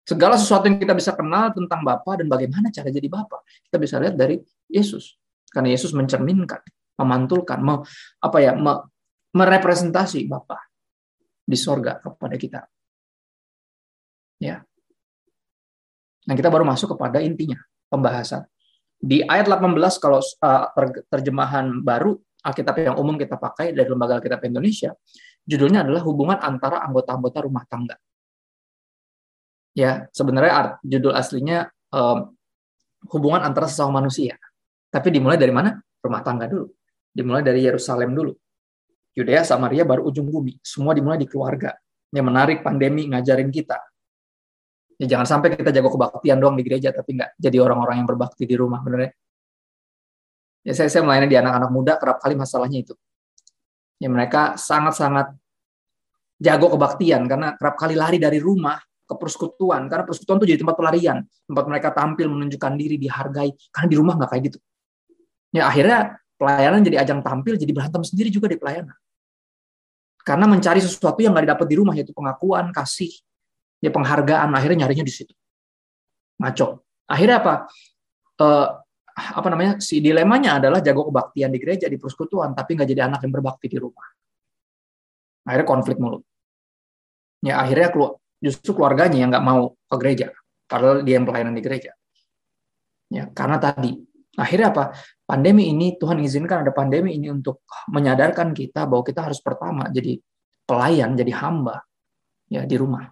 Segala 0.04 0.36
sesuatu 0.36 0.68
yang 0.68 0.80
kita 0.80 0.96
bisa 0.96 1.12
kenal 1.12 1.52
tentang 1.52 1.84
Bapak 1.84 2.24
dan 2.24 2.28
bagaimana 2.32 2.72
cara 2.72 2.88
jadi 2.88 3.08
Bapak, 3.12 3.44
kita 3.68 3.78
bisa 3.80 3.96
lihat 4.00 4.16
dari 4.16 4.40
Yesus. 4.72 5.20
Karena 5.52 5.72
Yesus 5.72 5.92
mencerminkan, 5.92 6.64
memantulkan, 7.00 7.60
me, 7.60 7.84
apa 8.24 8.38
ya, 8.40 8.56
me, 8.56 8.80
merepresentasi 9.34 10.30
Bapa 10.30 10.62
di 11.44 11.58
sorga 11.58 12.00
kepada 12.00 12.36
kita. 12.38 12.62
Ya. 14.40 14.64
Nah, 16.24 16.36
kita 16.38 16.48
baru 16.48 16.64
masuk 16.64 16.96
kepada 16.96 17.20
intinya, 17.20 17.60
pembahasan. 17.92 18.48
Di 19.04 19.20
ayat 19.28 19.52
18 19.52 19.76
kalau 20.00 20.24
uh, 20.24 20.68
terjemahan 21.12 21.84
baru 21.84 22.16
Alkitab 22.44 22.76
yang 22.80 22.96
umum 22.96 23.20
kita 23.20 23.36
pakai 23.36 23.76
dari 23.76 23.88
Lembaga 23.88 24.20
Alkitab 24.20 24.40
Indonesia, 24.48 24.96
judulnya 25.44 25.84
adalah 25.84 26.04
hubungan 26.08 26.40
antara 26.40 26.80
anggota-anggota 26.88 27.44
rumah 27.44 27.68
tangga. 27.68 28.00
Ya, 29.76 30.08
sebenarnya 30.16 30.54
art, 30.54 30.72
judul 30.86 31.12
aslinya 31.12 31.68
um, 31.92 32.32
hubungan 33.12 33.44
antara 33.44 33.68
sesama 33.68 34.00
manusia. 34.00 34.40
Tapi 34.88 35.10
dimulai 35.10 35.36
dari 35.36 35.52
mana? 35.52 35.76
Rumah 36.00 36.22
tangga 36.22 36.46
dulu. 36.48 36.70
Dimulai 37.10 37.42
dari 37.42 37.66
Yerusalem 37.66 38.14
dulu. 38.14 38.32
Yudea, 39.14 39.46
Samaria 39.46 39.86
baru 39.86 40.10
ujung 40.10 40.26
bumi. 40.26 40.58
Semua 40.66 40.98
dimulai 40.98 41.22
di 41.22 41.30
keluarga. 41.30 41.78
Yang 42.10 42.26
menarik 42.26 42.58
pandemi 42.66 43.10
ngajarin 43.10 43.50
kita. 43.54 43.78
Ya, 45.02 45.18
jangan 45.18 45.26
sampai 45.26 45.58
kita 45.58 45.74
jago 45.74 45.90
kebaktian 45.94 46.38
doang 46.38 46.54
di 46.58 46.64
gereja, 46.66 46.94
tapi 46.94 47.18
nggak 47.18 47.38
jadi 47.42 47.58
orang-orang 47.62 48.02
yang 48.02 48.08
berbakti 48.10 48.46
di 48.46 48.54
rumah, 48.54 48.82
bener 48.86 49.10
ya? 49.10 49.12
Ya, 50.70 50.74
saya, 50.78 50.90
saya 50.90 51.02
melayani 51.04 51.28
di 51.28 51.38
anak-anak 51.38 51.70
muda, 51.74 51.94
kerap 51.98 52.22
kali 52.22 52.38
masalahnya 52.38 52.86
itu. 52.86 52.94
Ya, 53.98 54.08
mereka 54.08 54.54
sangat-sangat 54.56 55.34
jago 56.38 56.68
kebaktian, 56.78 57.26
karena 57.26 57.58
kerap 57.58 57.76
kali 57.76 57.98
lari 57.98 58.22
dari 58.22 58.38
rumah 58.38 58.78
ke 59.04 59.16
persekutuan, 59.18 59.90
karena 59.90 60.06
persekutuan 60.06 60.38
itu 60.40 60.48
jadi 60.56 60.60
tempat 60.62 60.78
pelarian, 60.78 61.18
tempat 61.50 61.66
mereka 61.68 61.90
tampil, 61.92 62.30
menunjukkan 62.30 62.74
diri, 62.78 62.96
dihargai, 63.02 63.50
karena 63.74 63.88
di 63.90 63.98
rumah 63.98 64.14
nggak 64.16 64.30
kayak 64.30 64.44
gitu. 64.54 64.60
Ya, 65.52 65.68
akhirnya 65.68 66.23
pelayanan 66.44 66.84
jadi 66.84 67.00
ajang 67.08 67.24
tampil, 67.24 67.56
jadi 67.56 67.72
berantem 67.72 68.04
sendiri 68.04 68.28
juga 68.28 68.52
di 68.52 68.60
pelayanan. 68.60 68.96
Karena 70.24 70.44
mencari 70.48 70.84
sesuatu 70.84 71.24
yang 71.24 71.32
nggak 71.32 71.48
didapat 71.48 71.68
di 71.68 71.76
rumah, 71.80 71.96
yaitu 71.96 72.12
pengakuan, 72.12 72.76
kasih, 72.76 73.12
ya 73.80 73.92
penghargaan, 73.92 74.52
akhirnya 74.52 74.84
nyarinya 74.84 75.08
di 75.08 75.14
situ. 75.16 75.32
Ngaco. 76.40 76.84
Akhirnya 77.08 77.40
apa? 77.44 77.54
Eh, 78.40 78.68
apa 79.14 79.48
namanya? 79.48 79.80
Si 79.80 80.00
dilemanya 80.00 80.60
adalah 80.60 80.80
jago 80.84 81.08
kebaktian 81.12 81.52
di 81.52 81.60
gereja, 81.60 81.88
di 81.88 81.96
persekutuan, 81.96 82.52
tapi 82.52 82.76
nggak 82.76 82.88
jadi 82.88 83.02
anak 83.08 83.24
yang 83.24 83.32
berbakti 83.36 83.68
di 83.72 83.78
rumah. 83.80 84.08
Akhirnya 85.44 85.68
konflik 85.68 86.00
mulu. 86.00 86.24
Ya 87.44 87.60
akhirnya 87.60 87.92
keluar, 87.92 88.16
justru 88.40 88.72
keluarganya 88.72 89.20
yang 89.20 89.30
nggak 89.32 89.44
mau 89.44 89.76
ke 89.76 89.96
gereja, 90.00 90.32
padahal 90.72 91.04
dia 91.04 91.20
yang 91.20 91.28
pelayanan 91.28 91.52
di 91.52 91.64
gereja. 91.64 91.92
Ya, 93.12 93.28
karena 93.30 93.60
tadi 93.60 94.00
akhirnya 94.40 94.72
apa? 94.72 94.96
Pandemi 95.34 95.74
ini 95.74 95.98
Tuhan 95.98 96.22
izinkan 96.22 96.62
ada 96.62 96.70
pandemi 96.70 97.18
ini 97.18 97.34
untuk 97.34 97.66
menyadarkan 97.90 98.54
kita 98.54 98.86
bahwa 98.86 99.02
kita 99.02 99.26
harus 99.26 99.42
pertama 99.42 99.90
jadi 99.90 100.22
pelayan, 100.70 101.18
jadi 101.18 101.34
hamba 101.42 101.82
ya 102.46 102.62
di 102.70 102.78
rumah. 102.78 103.10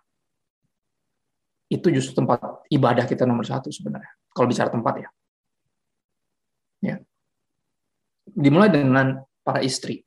Itu 1.65 1.89
justru 1.89 2.21
tempat 2.21 2.69
ibadah 2.69 3.09
kita 3.09 3.25
nomor 3.25 3.41
satu 3.49 3.73
sebenarnya. 3.73 4.13
Kalau 4.37 4.45
bicara 4.45 4.69
tempat 4.69 4.93
ya. 5.01 5.09
Ya. 6.85 6.95
Dimulai 8.29 8.69
dengan 8.69 9.25
para 9.41 9.65
istri. 9.65 10.05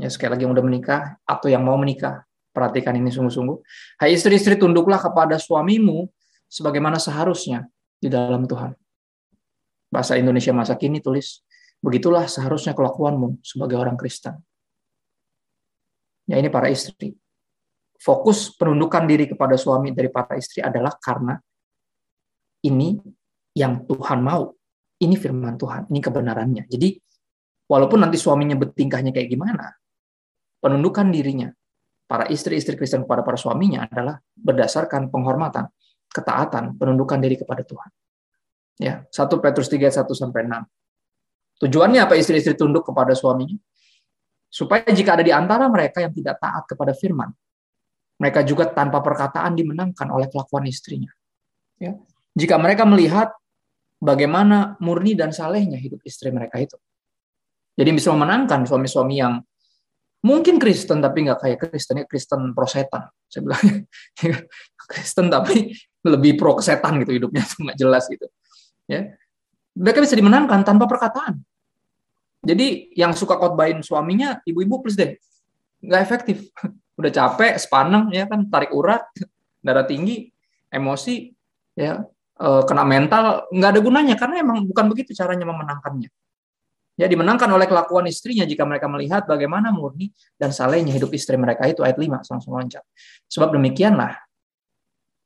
Ya 0.00 0.08
sekali 0.08 0.32
lagi 0.32 0.48
yang 0.48 0.56
udah 0.56 0.64
menikah 0.64 1.20
atau 1.28 1.52
yang 1.52 1.60
mau 1.60 1.76
menikah, 1.76 2.24
perhatikan 2.56 2.96
ini 2.96 3.12
sungguh-sungguh. 3.12 3.58
Hai 4.00 4.16
istri-istri 4.16 4.56
tunduklah 4.56 4.96
kepada 4.96 5.36
suamimu 5.36 6.08
sebagaimana 6.48 6.96
seharusnya 6.96 7.68
di 8.00 8.08
dalam 8.08 8.48
Tuhan 8.48 8.72
bahasa 9.94 10.18
Indonesia 10.18 10.50
masa 10.50 10.74
kini 10.74 10.98
tulis, 10.98 11.46
begitulah 11.78 12.26
seharusnya 12.26 12.74
kelakuanmu 12.74 13.38
sebagai 13.46 13.78
orang 13.78 13.94
Kristen. 13.94 14.34
Ya 16.26 16.42
ini 16.42 16.50
para 16.50 16.66
istri. 16.66 17.14
Fokus 18.02 18.50
penundukan 18.58 19.06
diri 19.06 19.30
kepada 19.30 19.54
suami 19.54 19.94
dari 19.94 20.10
para 20.10 20.34
istri 20.34 20.58
adalah 20.58 20.98
karena 20.98 21.38
ini 22.66 22.98
yang 23.54 23.86
Tuhan 23.86 24.18
mau. 24.18 24.50
Ini 24.98 25.14
firman 25.14 25.54
Tuhan, 25.54 25.90
ini 25.94 26.00
kebenarannya. 26.02 26.64
Jadi 26.66 26.96
walaupun 27.70 28.02
nanti 28.02 28.18
suaminya 28.18 28.58
bertingkahnya 28.58 29.14
kayak 29.14 29.30
gimana, 29.30 29.70
penundukan 30.58 31.12
dirinya 31.12 31.48
para 32.08 32.28
istri-istri 32.28 32.76
Kristen 32.76 33.04
kepada 33.04 33.24
para 33.24 33.36
suaminya 33.36 33.84
adalah 33.84 34.16
berdasarkan 34.36 35.12
penghormatan, 35.12 35.68
ketaatan, 36.08 36.76
penundukan 36.80 37.20
diri 37.20 37.36
kepada 37.36 37.62
Tuhan. 37.64 37.90
Ya, 38.80 39.06
1 39.06 39.38
Petrus 39.38 39.70
3 39.70 39.90
1 39.90 40.06
sampai 40.14 40.46
6. 40.50 40.66
Tujuannya 41.62 42.00
apa 42.02 42.18
istri-istri 42.18 42.58
tunduk 42.58 42.82
kepada 42.82 43.14
suaminya? 43.14 43.54
Supaya 44.50 44.86
jika 44.90 45.18
ada 45.18 45.24
di 45.26 45.30
antara 45.34 45.70
mereka 45.70 46.02
yang 46.02 46.14
tidak 46.14 46.42
taat 46.42 46.66
kepada 46.66 46.94
firman, 46.94 47.30
mereka 48.18 48.46
juga 48.46 48.70
tanpa 48.70 49.02
perkataan 49.02 49.54
dimenangkan 49.54 50.10
oleh 50.10 50.30
kelakuan 50.30 50.66
istrinya. 50.66 51.10
Ya. 51.78 51.94
Jika 52.34 52.58
mereka 52.58 52.86
melihat 52.86 53.34
bagaimana 54.02 54.78
murni 54.82 55.14
dan 55.14 55.30
salehnya 55.30 55.78
hidup 55.78 56.02
istri 56.06 56.30
mereka 56.34 56.58
itu. 56.58 56.78
Jadi 57.74 57.90
bisa 57.90 58.14
memenangkan 58.14 58.62
suami-suami 58.66 59.18
yang 59.18 59.42
mungkin 60.22 60.62
Kristen 60.62 61.02
tapi 61.02 61.26
nggak 61.26 61.38
kayak 61.42 61.58
Kristen, 61.58 62.02
ya 62.02 62.06
Kristen 62.06 62.54
pro 62.54 62.66
setan. 62.70 63.10
Saya 63.26 63.42
bilang 63.42 63.64
Kristen 64.90 65.26
tapi 65.30 65.74
lebih 66.06 66.38
pro 66.38 66.62
setan 66.62 67.02
gitu 67.02 67.12
hidupnya 67.16 67.42
nggak 67.66 67.78
jelas 67.78 68.06
gitu. 68.06 68.30
Ya, 68.84 69.16
mereka 69.74 70.04
bisa 70.04 70.14
dimenangkan 70.14 70.62
tanpa 70.62 70.84
perkataan. 70.86 71.40
Jadi 72.44 72.92
yang 72.92 73.16
suka 73.16 73.40
khotbahin 73.40 73.80
suaminya, 73.80 74.38
ibu-ibu 74.44 74.84
please 74.84 74.98
deh, 75.00 75.16
nggak 75.80 76.00
efektif. 76.04 76.38
Udah 77.00 77.10
capek, 77.10 77.58
sepaneng 77.58 78.12
ya 78.14 78.28
kan, 78.30 78.46
tarik 78.46 78.70
urat, 78.70 79.02
darah 79.64 79.82
tinggi, 79.82 80.30
emosi, 80.70 81.32
ya 81.74 82.04
eh, 82.38 82.62
kena 82.68 82.84
mental, 82.86 83.48
nggak 83.50 83.70
ada 83.74 83.80
gunanya 83.80 84.14
karena 84.14 84.44
emang 84.44 84.62
bukan 84.68 84.86
begitu 84.92 85.10
caranya 85.16 85.48
memenangkannya. 85.48 86.12
Ya 86.94 87.10
dimenangkan 87.10 87.50
oleh 87.50 87.66
kelakuan 87.66 88.06
istrinya 88.06 88.46
jika 88.46 88.62
mereka 88.62 88.86
melihat 88.86 89.26
bagaimana 89.26 89.74
murni 89.74 90.14
dan 90.38 90.54
salehnya 90.54 90.94
hidup 90.94 91.10
istri 91.10 91.34
mereka 91.34 91.66
itu 91.66 91.82
ayat 91.82 91.98
5 91.98 92.22
langsung 92.22 92.54
loncat. 92.54 92.86
Sebab 93.26 93.50
demikianlah 93.50 94.14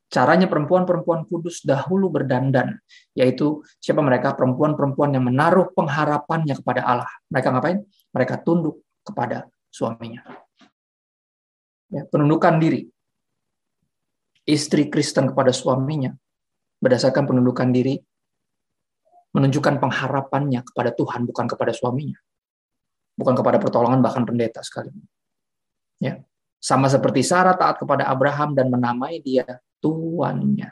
caranya 0.08 0.48
perempuan-perempuan 0.48 1.28
kudus 1.28 1.60
dahulu 1.62 2.08
berdandan, 2.08 2.80
yaitu 3.12 3.60
siapa 3.78 4.00
mereka 4.00 4.32
perempuan-perempuan 4.32 5.12
yang 5.12 5.28
menaruh 5.28 5.68
pengharapannya 5.76 6.56
kepada 6.56 6.80
Allah. 6.84 7.12
Mereka 7.28 7.48
ngapain? 7.52 7.78
Mereka 8.16 8.40
tunduk 8.42 8.80
kepada 9.04 9.46
suaminya. 9.68 10.24
Ya, 11.88 12.04
penundukan 12.08 12.60
diri 12.60 12.88
istri 14.48 14.88
Kristen 14.88 15.28
kepada 15.28 15.52
suaminya 15.52 16.12
berdasarkan 16.80 17.28
penundukan 17.28 17.68
diri 17.68 18.00
menunjukkan 19.36 19.76
pengharapannya 19.76 20.64
kepada 20.64 20.90
Tuhan 20.96 21.28
bukan 21.28 21.46
kepada 21.52 21.72
suaminya. 21.76 22.16
Bukan 23.18 23.34
kepada 23.36 23.60
pertolongan 23.60 24.00
bahkan 24.00 24.24
pendeta 24.24 24.64
sekali. 24.64 24.88
Ya. 26.00 26.22
Sama 26.58 26.90
seperti 26.90 27.22
Sarah 27.22 27.54
taat 27.54 27.78
kepada 27.78 28.08
Abraham 28.08 28.56
dan 28.56 28.72
menamai 28.72 29.22
dia 29.22 29.46
tuannya. 29.82 30.70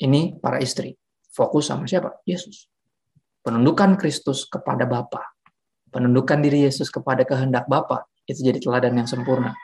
Ini 0.00 0.40
para 0.40 0.58
istri. 0.60 0.96
Fokus 1.30 1.70
sama 1.70 1.86
siapa? 1.86 2.24
Yesus. 2.26 2.66
Penundukan 3.44 3.94
Kristus 4.00 4.48
kepada 4.48 4.84
Bapa. 4.88 5.36
Penundukan 5.90 6.40
diri 6.40 6.66
Yesus 6.66 6.88
kepada 6.88 7.22
kehendak 7.22 7.66
Bapa 7.70 8.08
itu 8.26 8.40
jadi 8.40 8.58
teladan 8.58 8.96
yang 8.96 9.08
sempurna. 9.08 9.54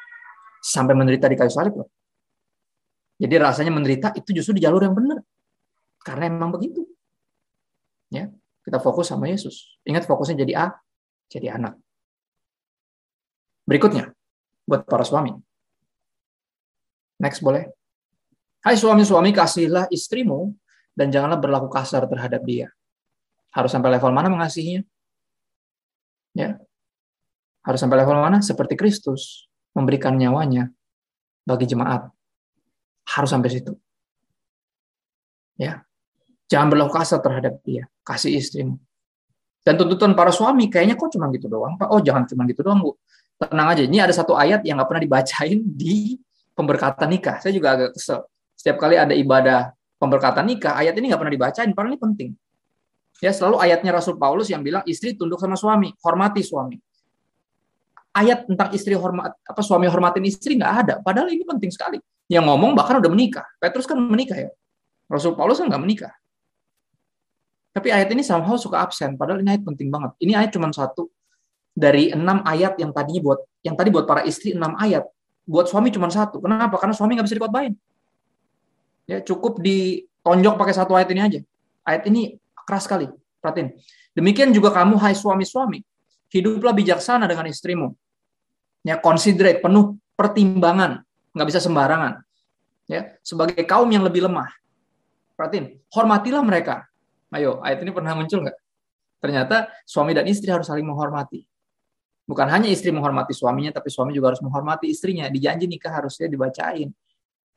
Sampai 0.60 0.92
menderita 0.98 1.30
di 1.30 1.36
kayu 1.38 1.52
salib 1.52 1.74
loh. 1.78 1.88
Jadi 3.16 3.34
rasanya 3.40 3.72
menderita 3.72 4.12
itu 4.12 4.36
justru 4.36 4.60
di 4.60 4.62
jalur 4.64 4.84
yang 4.84 4.92
benar. 4.92 5.24
Karena 6.04 6.28
emang 6.28 6.52
begitu. 6.52 6.84
Ya, 8.12 8.30
kita 8.62 8.78
fokus 8.78 9.10
sama 9.10 9.26
Yesus. 9.26 9.80
Ingat 9.88 10.04
fokusnya 10.04 10.44
jadi 10.44 10.52
A, 10.54 10.66
jadi 11.32 11.56
anak. 11.56 11.80
Berikutnya, 13.66 14.14
buat 14.68 14.86
para 14.86 15.02
suami. 15.02 15.34
Next 17.18 17.42
boleh. 17.42 17.72
Hai 18.66 18.74
suami-suami, 18.74 19.30
kasihilah 19.30 19.86
istrimu 19.94 20.50
dan 20.98 21.06
janganlah 21.14 21.38
berlaku 21.38 21.70
kasar 21.70 22.02
terhadap 22.10 22.42
dia. 22.42 22.66
Harus 23.54 23.70
sampai 23.70 23.94
level 23.94 24.10
mana 24.10 24.26
mengasihinya? 24.26 24.82
Ya. 26.34 26.58
Harus 27.62 27.78
sampai 27.78 28.02
level 28.02 28.18
mana? 28.18 28.42
Seperti 28.42 28.74
Kristus 28.74 29.46
memberikan 29.70 30.18
nyawanya 30.18 30.66
bagi 31.46 31.70
jemaat. 31.70 32.10
Harus 33.06 33.30
sampai 33.30 33.54
situ. 33.54 33.70
Ya. 35.54 35.86
Jangan 36.50 36.66
berlaku 36.66 36.98
kasar 36.98 37.22
terhadap 37.22 37.62
dia. 37.62 37.86
Kasih 38.02 38.34
istrimu. 38.34 38.82
Dan 39.62 39.78
tuntutan 39.78 40.18
para 40.18 40.34
suami 40.34 40.66
kayaknya 40.66 40.98
kok 40.98 41.14
cuma 41.14 41.30
gitu 41.30 41.46
doang, 41.46 41.78
Pak. 41.78 41.86
Oh, 41.86 42.02
jangan 42.02 42.26
cuma 42.26 42.42
gitu 42.50 42.66
doang, 42.66 42.82
Bu. 42.82 42.98
Tenang 43.38 43.78
aja. 43.78 43.86
Ini 43.86 44.10
ada 44.10 44.10
satu 44.10 44.34
ayat 44.34 44.66
yang 44.66 44.82
nggak 44.82 44.90
pernah 44.90 45.02
dibacain 45.06 45.62
di 45.62 46.18
pemberkatan 46.50 47.14
nikah. 47.14 47.38
Saya 47.38 47.54
juga 47.54 47.78
agak 47.78 47.94
kesel 47.94 48.26
setiap 48.66 48.82
kali 48.82 48.98
ada 48.98 49.14
ibadah 49.14 49.70
pemberkatan 49.94 50.42
nikah, 50.42 50.74
ayat 50.74 50.98
ini 50.98 51.14
nggak 51.14 51.22
pernah 51.22 51.34
dibacain, 51.38 51.70
padahal 51.70 51.94
ini 51.94 52.02
penting. 52.02 52.28
Ya, 53.22 53.30
selalu 53.30 53.62
ayatnya 53.62 53.94
Rasul 53.94 54.18
Paulus 54.18 54.50
yang 54.50 54.66
bilang 54.66 54.82
istri 54.90 55.14
tunduk 55.14 55.38
sama 55.38 55.54
suami, 55.54 55.94
hormati 56.02 56.42
suami. 56.42 56.74
Ayat 58.10 58.50
tentang 58.50 58.74
istri 58.74 58.98
hormat 58.98 59.38
apa 59.38 59.62
suami 59.62 59.86
hormatin 59.86 60.26
istri 60.26 60.58
nggak 60.58 60.72
ada, 60.82 60.94
padahal 60.98 61.30
ini 61.30 61.46
penting 61.46 61.70
sekali. 61.70 62.02
Yang 62.26 62.42
ngomong 62.42 62.74
bahkan 62.74 62.98
udah 62.98 63.06
menikah. 63.06 63.46
Petrus 63.62 63.86
kan 63.86 64.02
menikah 64.02 64.34
ya. 64.34 64.50
Rasul 65.06 65.38
Paulus 65.38 65.62
kan 65.62 65.70
nggak 65.70 65.82
menikah. 65.86 66.10
Tapi 67.70 67.94
ayat 67.94 68.10
ini 68.10 68.26
somehow 68.26 68.58
suka 68.58 68.82
absen, 68.82 69.14
padahal 69.14 69.46
ini 69.46 69.54
ayat 69.54 69.62
penting 69.62 69.94
banget. 69.94 70.10
Ini 70.18 70.42
ayat 70.42 70.50
cuma 70.50 70.74
satu 70.74 71.06
dari 71.70 72.10
enam 72.10 72.42
ayat 72.42 72.74
yang 72.82 72.90
tadinya 72.90 73.30
buat 73.30 73.46
yang 73.62 73.78
tadi 73.78 73.94
buat 73.94 74.10
para 74.10 74.26
istri 74.26 74.58
enam 74.58 74.74
ayat, 74.74 75.06
buat 75.46 75.70
suami 75.70 75.94
cuma 75.94 76.10
satu. 76.10 76.42
Kenapa? 76.42 76.74
Karena 76.82 76.98
suami 76.98 77.14
nggak 77.14 77.30
bisa 77.30 77.38
dikotbahin. 77.38 77.85
Ya, 79.06 79.22
cukup 79.22 79.62
ditonjok 79.62 80.58
pakai 80.58 80.74
satu 80.74 80.98
ayat 80.98 81.08
ini 81.14 81.22
aja. 81.22 81.40
Ayat 81.86 82.10
ini 82.10 82.42
keras 82.66 82.90
sekali. 82.90 83.06
Perhatiin. 83.38 83.78
Demikian 84.18 84.50
juga 84.50 84.74
kamu, 84.74 84.98
hai 84.98 85.14
suami-suami, 85.14 85.78
hiduplah 86.34 86.74
bijaksana 86.74 87.30
dengan 87.30 87.46
istrimu. 87.46 87.94
Ya, 88.82 88.98
considerate, 88.98 89.62
penuh 89.62 89.94
pertimbangan, 90.18 91.06
nggak 91.30 91.46
bisa 91.46 91.62
sembarangan. 91.62 92.26
Ya, 92.90 93.14
sebagai 93.22 93.62
kaum 93.62 93.86
yang 93.86 94.02
lebih 94.02 94.26
lemah. 94.26 94.50
Perhatiin, 95.38 95.78
hormatilah 95.94 96.42
mereka. 96.42 96.90
Ayo, 97.30 97.62
ayat 97.62 97.82
ini 97.86 97.94
pernah 97.94 98.18
muncul 98.18 98.42
nggak? 98.42 98.58
Ternyata 99.22 99.70
suami 99.86 100.14
dan 100.16 100.26
istri 100.26 100.50
harus 100.50 100.66
saling 100.66 100.86
menghormati. 100.86 101.46
Bukan 102.26 102.46
hanya 102.50 102.66
istri 102.66 102.90
menghormati 102.90 103.30
suaminya, 103.30 103.70
tapi 103.70 103.86
suami 103.86 104.10
juga 104.10 104.34
harus 104.34 104.42
menghormati 104.42 104.90
istrinya. 104.90 105.30
Di 105.30 105.38
janji 105.38 105.70
nikah 105.70 106.02
harusnya 106.02 106.26
dibacain 106.26 106.90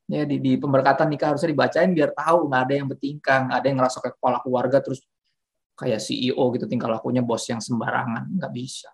ya 0.09 0.25
di, 0.25 0.41
di 0.41 0.57
pemberkatan 0.57 1.05
nikah 1.05 1.37
harusnya 1.37 1.53
dibacain 1.53 1.93
biar 1.93 2.17
tahu 2.17 2.49
nggak 2.49 2.61
ada 2.65 2.73
yang 2.73 2.87
bertingkah 2.89 3.39
nggak 3.45 3.57
ada 3.61 3.67
yang 3.69 3.77
ngerasa 3.77 3.97
kayak 4.01 4.15
kepala 4.17 4.37
keluarga 4.41 4.77
terus 4.81 5.05
kayak 5.77 6.01
CEO 6.01 6.43
gitu 6.57 6.65
tingkah 6.65 6.89
lakunya 6.89 7.21
bos 7.21 7.45
yang 7.45 7.61
sembarangan 7.61 8.25
nggak 8.41 8.51
bisa. 8.51 8.89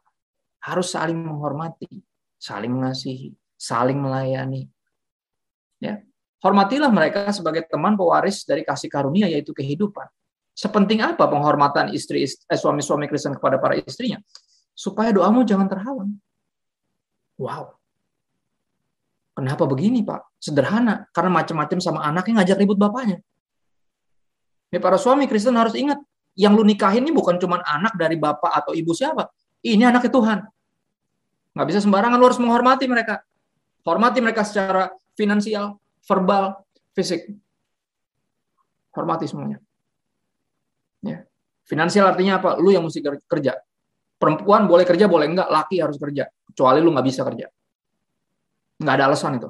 Harus 0.68 0.92
saling 0.92 1.16
menghormati 1.16 2.04
saling 2.36 2.76
mengasihi 2.76 3.32
saling 3.56 3.96
melayani. 3.96 4.68
Ya 5.80 6.04
hormatilah 6.44 6.92
mereka 6.92 7.32
sebagai 7.32 7.64
teman 7.72 7.96
pewaris 7.96 8.44
dari 8.44 8.68
kasih 8.68 8.92
karunia 8.92 9.32
yaitu 9.32 9.56
kehidupan. 9.56 10.06
Sepenting 10.52 11.00
apa 11.00 11.28
penghormatan 11.32 11.96
istri 11.96 12.28
eh, 12.28 12.60
suami-suami 12.60 13.08
Kristen 13.08 13.40
kepada 13.40 13.56
para 13.56 13.80
istrinya? 13.80 14.20
Supaya 14.76 15.16
doamu 15.16 15.48
jangan 15.48 15.72
terhalang. 15.72 16.12
Wow 17.40 17.85
Kenapa 19.36 19.68
begini, 19.68 20.00
Pak? 20.00 20.40
Sederhana, 20.40 21.12
karena 21.12 21.44
macam-macam 21.44 21.78
sama 21.84 22.00
anaknya 22.08 22.40
ngajak 22.42 22.58
ribut 22.64 22.80
bapaknya. 22.80 23.20
Ya, 24.72 24.80
para 24.80 24.96
suami 24.96 25.28
Kristen 25.28 25.60
harus 25.60 25.76
ingat, 25.76 26.00
yang 26.40 26.56
lu 26.56 26.64
nikahin 26.64 27.04
ini 27.04 27.12
bukan 27.12 27.36
cuma 27.36 27.60
anak 27.68 28.00
dari 28.00 28.16
bapak 28.16 28.52
atau 28.52 28.72
ibu 28.72 28.96
siapa. 28.96 29.28
Ini 29.60 29.92
anaknya 29.92 30.12
Tuhan. 30.12 30.40
Nggak 31.56 31.68
bisa 31.68 31.80
sembarangan, 31.84 32.16
lu 32.16 32.26
harus 32.28 32.40
menghormati 32.40 32.88
mereka. 32.88 33.24
Hormati 33.84 34.20
mereka 34.24 34.48
secara 34.48 34.92
finansial, 35.20 35.80
verbal, 36.08 36.64
fisik. 36.96 37.28
Hormati 38.96 39.28
semuanya. 39.28 39.60
Ya. 41.04 41.28
Finansial 41.68 42.08
artinya 42.08 42.40
apa? 42.40 42.56
Lu 42.56 42.72
yang 42.72 42.88
mesti 42.88 43.04
kerja. 43.04 43.60
Perempuan 44.16 44.68
boleh 44.68 44.88
kerja, 44.88 45.12
boleh 45.12 45.28
enggak. 45.28 45.52
Laki 45.52 45.84
harus 45.84 46.00
kerja. 46.00 46.28
Kecuali 46.52 46.80
lu 46.80 46.96
nggak 46.96 47.08
bisa 47.08 47.22
kerja. 47.28 47.52
Nggak 48.80 48.94
ada 49.00 49.04
alasan 49.12 49.40
itu. 49.40 49.50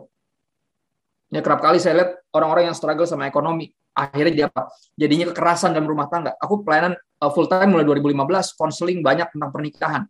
Ya 1.33 1.41
kerap 1.41 1.59
kali 1.59 1.81
saya 1.81 1.93
lihat 1.99 2.11
orang-orang 2.31 2.69
yang 2.71 2.77
struggle 2.77 3.09
sama 3.09 3.25
ekonomi, 3.25 3.73
akhirnya 3.97 4.33
dia 4.33 4.45
apa? 4.47 4.69
Jadinya 4.93 5.33
kekerasan 5.33 5.73
dalam 5.73 5.89
rumah 5.89 6.05
tangga. 6.05 6.37
Aku 6.37 6.61
pelayanan 6.61 6.93
uh, 6.95 7.31
full 7.33 7.49
time 7.49 7.73
mulai 7.73 7.83
2015, 7.87 8.55
konseling 8.55 8.99
banyak 9.01 9.33
tentang 9.33 9.49
pernikahan. 9.49 10.03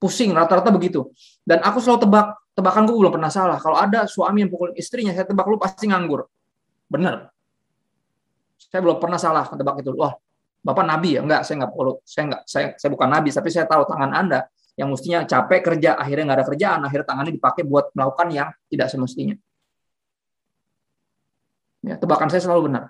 Pusing, 0.00 0.32
rata-rata 0.32 0.72
begitu. 0.72 1.12
Dan 1.44 1.60
aku 1.62 1.80
selalu 1.80 2.08
tebak, 2.08 2.26
tebakanku 2.56 2.92
belum 2.96 3.12
pernah 3.14 3.30
salah. 3.30 3.60
Kalau 3.60 3.76
ada 3.76 4.08
suami 4.08 4.44
yang 4.44 4.50
pukul 4.50 4.72
istrinya, 4.74 5.12
saya 5.12 5.28
tebak 5.28 5.44
lu 5.46 5.60
pasti 5.60 5.88
nganggur. 5.88 6.26
Benar. 6.88 7.30
Saya 8.58 8.80
belum 8.80 8.98
pernah 8.98 9.20
salah 9.20 9.44
tebak 9.48 9.84
itu. 9.84 9.92
Wah, 9.94 10.16
Bapak 10.64 10.84
nabi 10.88 11.14
ya? 11.14 11.20
Enggak, 11.20 11.44
saya 11.44 11.60
enggak 11.60 11.72
perlu. 11.76 11.94
Saya 12.08 12.22
enggak, 12.32 12.42
saya, 12.48 12.66
saya 12.80 12.88
bukan 12.88 13.08
nabi, 13.12 13.28
tapi 13.28 13.48
saya 13.52 13.68
tahu 13.68 13.84
tangan 13.84 14.10
Anda 14.16 14.48
yang 14.74 14.90
mestinya 14.90 15.22
capek 15.22 15.60
kerja, 15.74 15.94
akhirnya 15.94 16.24
nggak 16.30 16.38
ada 16.42 16.46
kerjaan, 16.50 16.80
akhirnya 16.82 17.06
tangannya 17.06 17.32
dipakai 17.38 17.62
buat 17.62 17.94
melakukan 17.94 18.28
yang 18.34 18.48
tidak 18.68 18.88
semestinya. 18.90 19.36
Ya, 21.84 21.94
tebakan 22.00 22.32
saya 22.32 22.42
selalu 22.42 22.72
benar. 22.72 22.84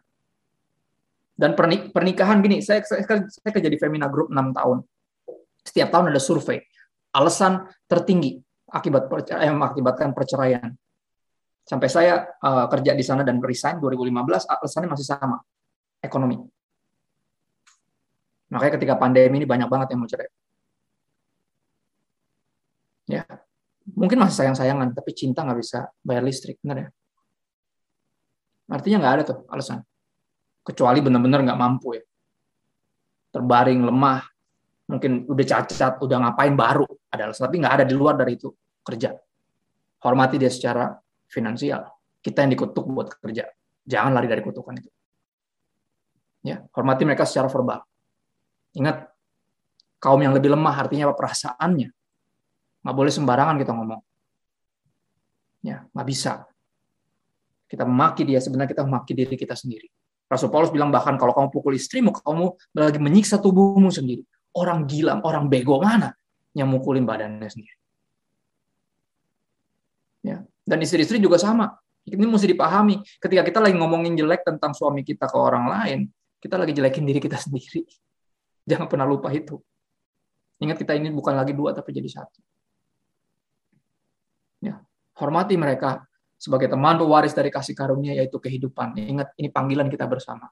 Dan 1.34 1.58
pernikahan 1.90 2.38
gini, 2.40 2.62
saya, 2.62 2.80
saya, 2.86 3.02
saya 3.04 3.50
kerja 3.50 3.66
di 3.66 3.76
Femina 3.76 4.06
Group 4.06 4.30
6 4.30 4.54
tahun. 4.54 4.78
Setiap 5.66 5.88
tahun 5.90 6.14
ada 6.14 6.22
survei 6.22 6.62
alasan 7.14 7.70
tertinggi 7.86 8.42
akibat 8.66 9.06
eh, 9.30 9.54
mengakibatkan 9.54 10.10
perceraian. 10.10 10.74
Sampai 11.64 11.88
saya 11.88 12.28
uh, 12.44 12.68
kerja 12.68 12.92
di 12.92 13.00
sana 13.00 13.24
dan 13.24 13.40
resign 13.40 13.80
2015, 13.80 14.44
alasannya 14.44 14.90
masih 14.92 15.06
sama, 15.08 15.40
ekonomi. 16.04 16.36
Makanya 18.52 18.72
ketika 18.76 18.94
pandemi 19.00 19.40
ini 19.40 19.48
banyak 19.48 19.72
banget 19.72 19.96
yang 19.96 20.04
mau 20.04 20.10
cerai. 20.10 20.28
Ya, 23.04 23.28
mungkin 23.92 24.16
masih 24.16 24.44
sayang-sayangan, 24.44 24.96
tapi 24.96 25.12
cinta 25.12 25.44
nggak 25.44 25.58
bisa 25.60 25.92
bayar 26.00 26.24
listrik, 26.24 26.56
benar 26.64 26.88
ya? 26.88 26.88
Artinya 28.72 28.96
nggak 29.04 29.14
ada 29.20 29.22
tuh 29.28 29.38
alasan. 29.52 29.84
Kecuali 30.64 31.04
benar-benar 31.04 31.44
nggak 31.44 31.60
mampu 31.60 32.00
ya. 32.00 32.04
Terbaring, 33.28 33.84
lemah, 33.84 34.24
mungkin 34.88 35.28
udah 35.28 35.44
cacat, 35.44 36.00
udah 36.00 36.16
ngapain 36.24 36.56
baru 36.56 36.88
ada 37.12 37.28
alasan, 37.28 37.44
tapi 37.48 37.60
nggak 37.60 37.74
ada 37.82 37.84
di 37.84 37.92
luar 37.92 38.16
dari 38.16 38.40
itu 38.40 38.48
kerja. 38.80 39.12
Hormati 40.00 40.40
dia 40.40 40.48
secara 40.48 40.92
finansial. 41.28 41.84
Kita 42.24 42.40
yang 42.40 42.56
dikutuk 42.56 42.88
buat 42.88 43.20
kerja. 43.20 43.44
Jangan 43.84 44.16
lari 44.16 44.28
dari 44.28 44.40
kutukan 44.40 44.80
itu. 44.80 44.88
Ya, 46.44 46.60
hormati 46.72 47.04
mereka 47.04 47.24
secara 47.28 47.48
verbal. 47.48 47.84
Ingat, 48.76 49.08
kaum 50.00 50.20
yang 50.20 50.32
lebih 50.36 50.52
lemah 50.52 50.76
artinya 50.76 51.08
apa? 51.08 51.16
Perasaannya. 51.16 51.88
Nggak 52.84 52.94
boleh 52.94 53.12
sembarangan 53.12 53.56
kita 53.56 53.72
ngomong. 53.72 54.00
Ya, 55.64 55.88
nggak 55.90 56.06
bisa. 56.06 56.44
Kita 57.64 57.88
memaki 57.88 58.28
dia, 58.28 58.38
sebenarnya 58.38 58.76
kita 58.76 58.84
memaki 58.84 59.16
diri 59.16 59.34
kita 59.34 59.56
sendiri. 59.56 59.88
Rasul 60.28 60.52
Paulus 60.52 60.68
bilang 60.68 60.92
bahkan 60.92 61.16
kalau 61.16 61.32
kamu 61.32 61.48
pukul 61.48 61.74
istrimu, 61.74 62.12
kamu 62.12 62.52
lagi 62.76 63.00
menyiksa 63.00 63.40
tubuhmu 63.40 63.88
sendiri 63.88 64.24
orang 64.54 64.86
gila, 64.86 65.18
orang 65.20 65.50
bego 65.50 65.82
mana 65.82 66.14
yang 66.54 66.70
mukulin 66.70 67.02
badannya 67.02 67.50
sendiri. 67.50 67.78
Ya. 70.24 70.40
Dan 70.64 70.80
istri-istri 70.80 71.20
juga 71.20 71.36
sama. 71.36 71.76
Ini 72.06 72.24
mesti 72.24 72.48
dipahami. 72.48 73.02
Ketika 73.20 73.42
kita 73.44 73.58
lagi 73.60 73.76
ngomongin 73.76 74.16
jelek 74.16 74.46
tentang 74.46 74.72
suami 74.72 75.04
kita 75.04 75.28
ke 75.28 75.36
orang 75.36 75.68
lain, 75.68 76.00
kita 76.40 76.56
lagi 76.56 76.72
jelekin 76.72 77.04
diri 77.04 77.20
kita 77.20 77.36
sendiri. 77.44 77.84
Jangan 78.64 78.88
pernah 78.88 79.04
lupa 79.04 79.28
itu. 79.34 79.60
Ingat 80.62 80.80
kita 80.80 80.96
ini 80.96 81.12
bukan 81.12 81.36
lagi 81.36 81.52
dua 81.52 81.74
tapi 81.76 81.92
jadi 81.92 82.08
satu. 82.08 82.40
Hormati 85.14 85.54
mereka 85.54 86.02
sebagai 86.34 86.66
teman 86.66 86.98
pewaris 86.98 87.32
dari 87.32 87.48
kasih 87.48 87.72
karunia 87.72 88.12
yaitu 88.18 88.36
kehidupan. 88.42 88.98
Ingat 88.98 89.38
ini 89.38 89.48
panggilan 89.48 89.86
kita 89.86 90.04
bersama. 90.10 90.50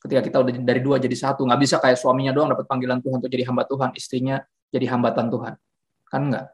Ketika 0.00 0.24
kita 0.24 0.36
udah 0.40 0.52
dari 0.64 0.80
dua 0.80 0.96
jadi 0.96 1.12
satu 1.12 1.44
nggak 1.44 1.60
bisa 1.60 1.76
kayak 1.76 2.00
suaminya 2.00 2.32
doang 2.32 2.48
dapat 2.54 2.64
panggilan 2.64 3.04
Tuhan 3.04 3.20
untuk 3.20 3.28
jadi 3.28 3.44
hamba 3.44 3.68
Tuhan 3.68 3.92
istrinya 3.92 4.40
jadi 4.72 4.86
hambatan 4.96 5.28
Tuhan. 5.28 5.54
Kan 6.08 6.22
nggak? 6.32 6.46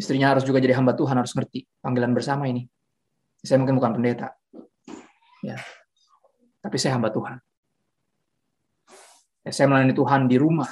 Istrinya 0.00 0.32
harus 0.32 0.46
juga 0.48 0.62
jadi 0.62 0.72
hamba 0.72 0.96
Tuhan 0.96 1.12
harus 1.12 1.34
ngerti 1.36 1.68
panggilan 1.84 2.16
bersama 2.16 2.48
ini. 2.48 2.64
Saya 3.44 3.60
mungkin 3.60 3.76
bukan 3.76 4.00
pendeta. 4.00 4.32
Ya. 5.44 5.58
Tapi 6.62 6.76
saya 6.78 6.96
hamba 6.96 7.10
Tuhan. 7.10 7.36
Ya, 9.42 9.50
saya 9.50 9.66
melayani 9.66 9.92
Tuhan 9.92 10.30
di 10.30 10.38
rumah. 10.38 10.70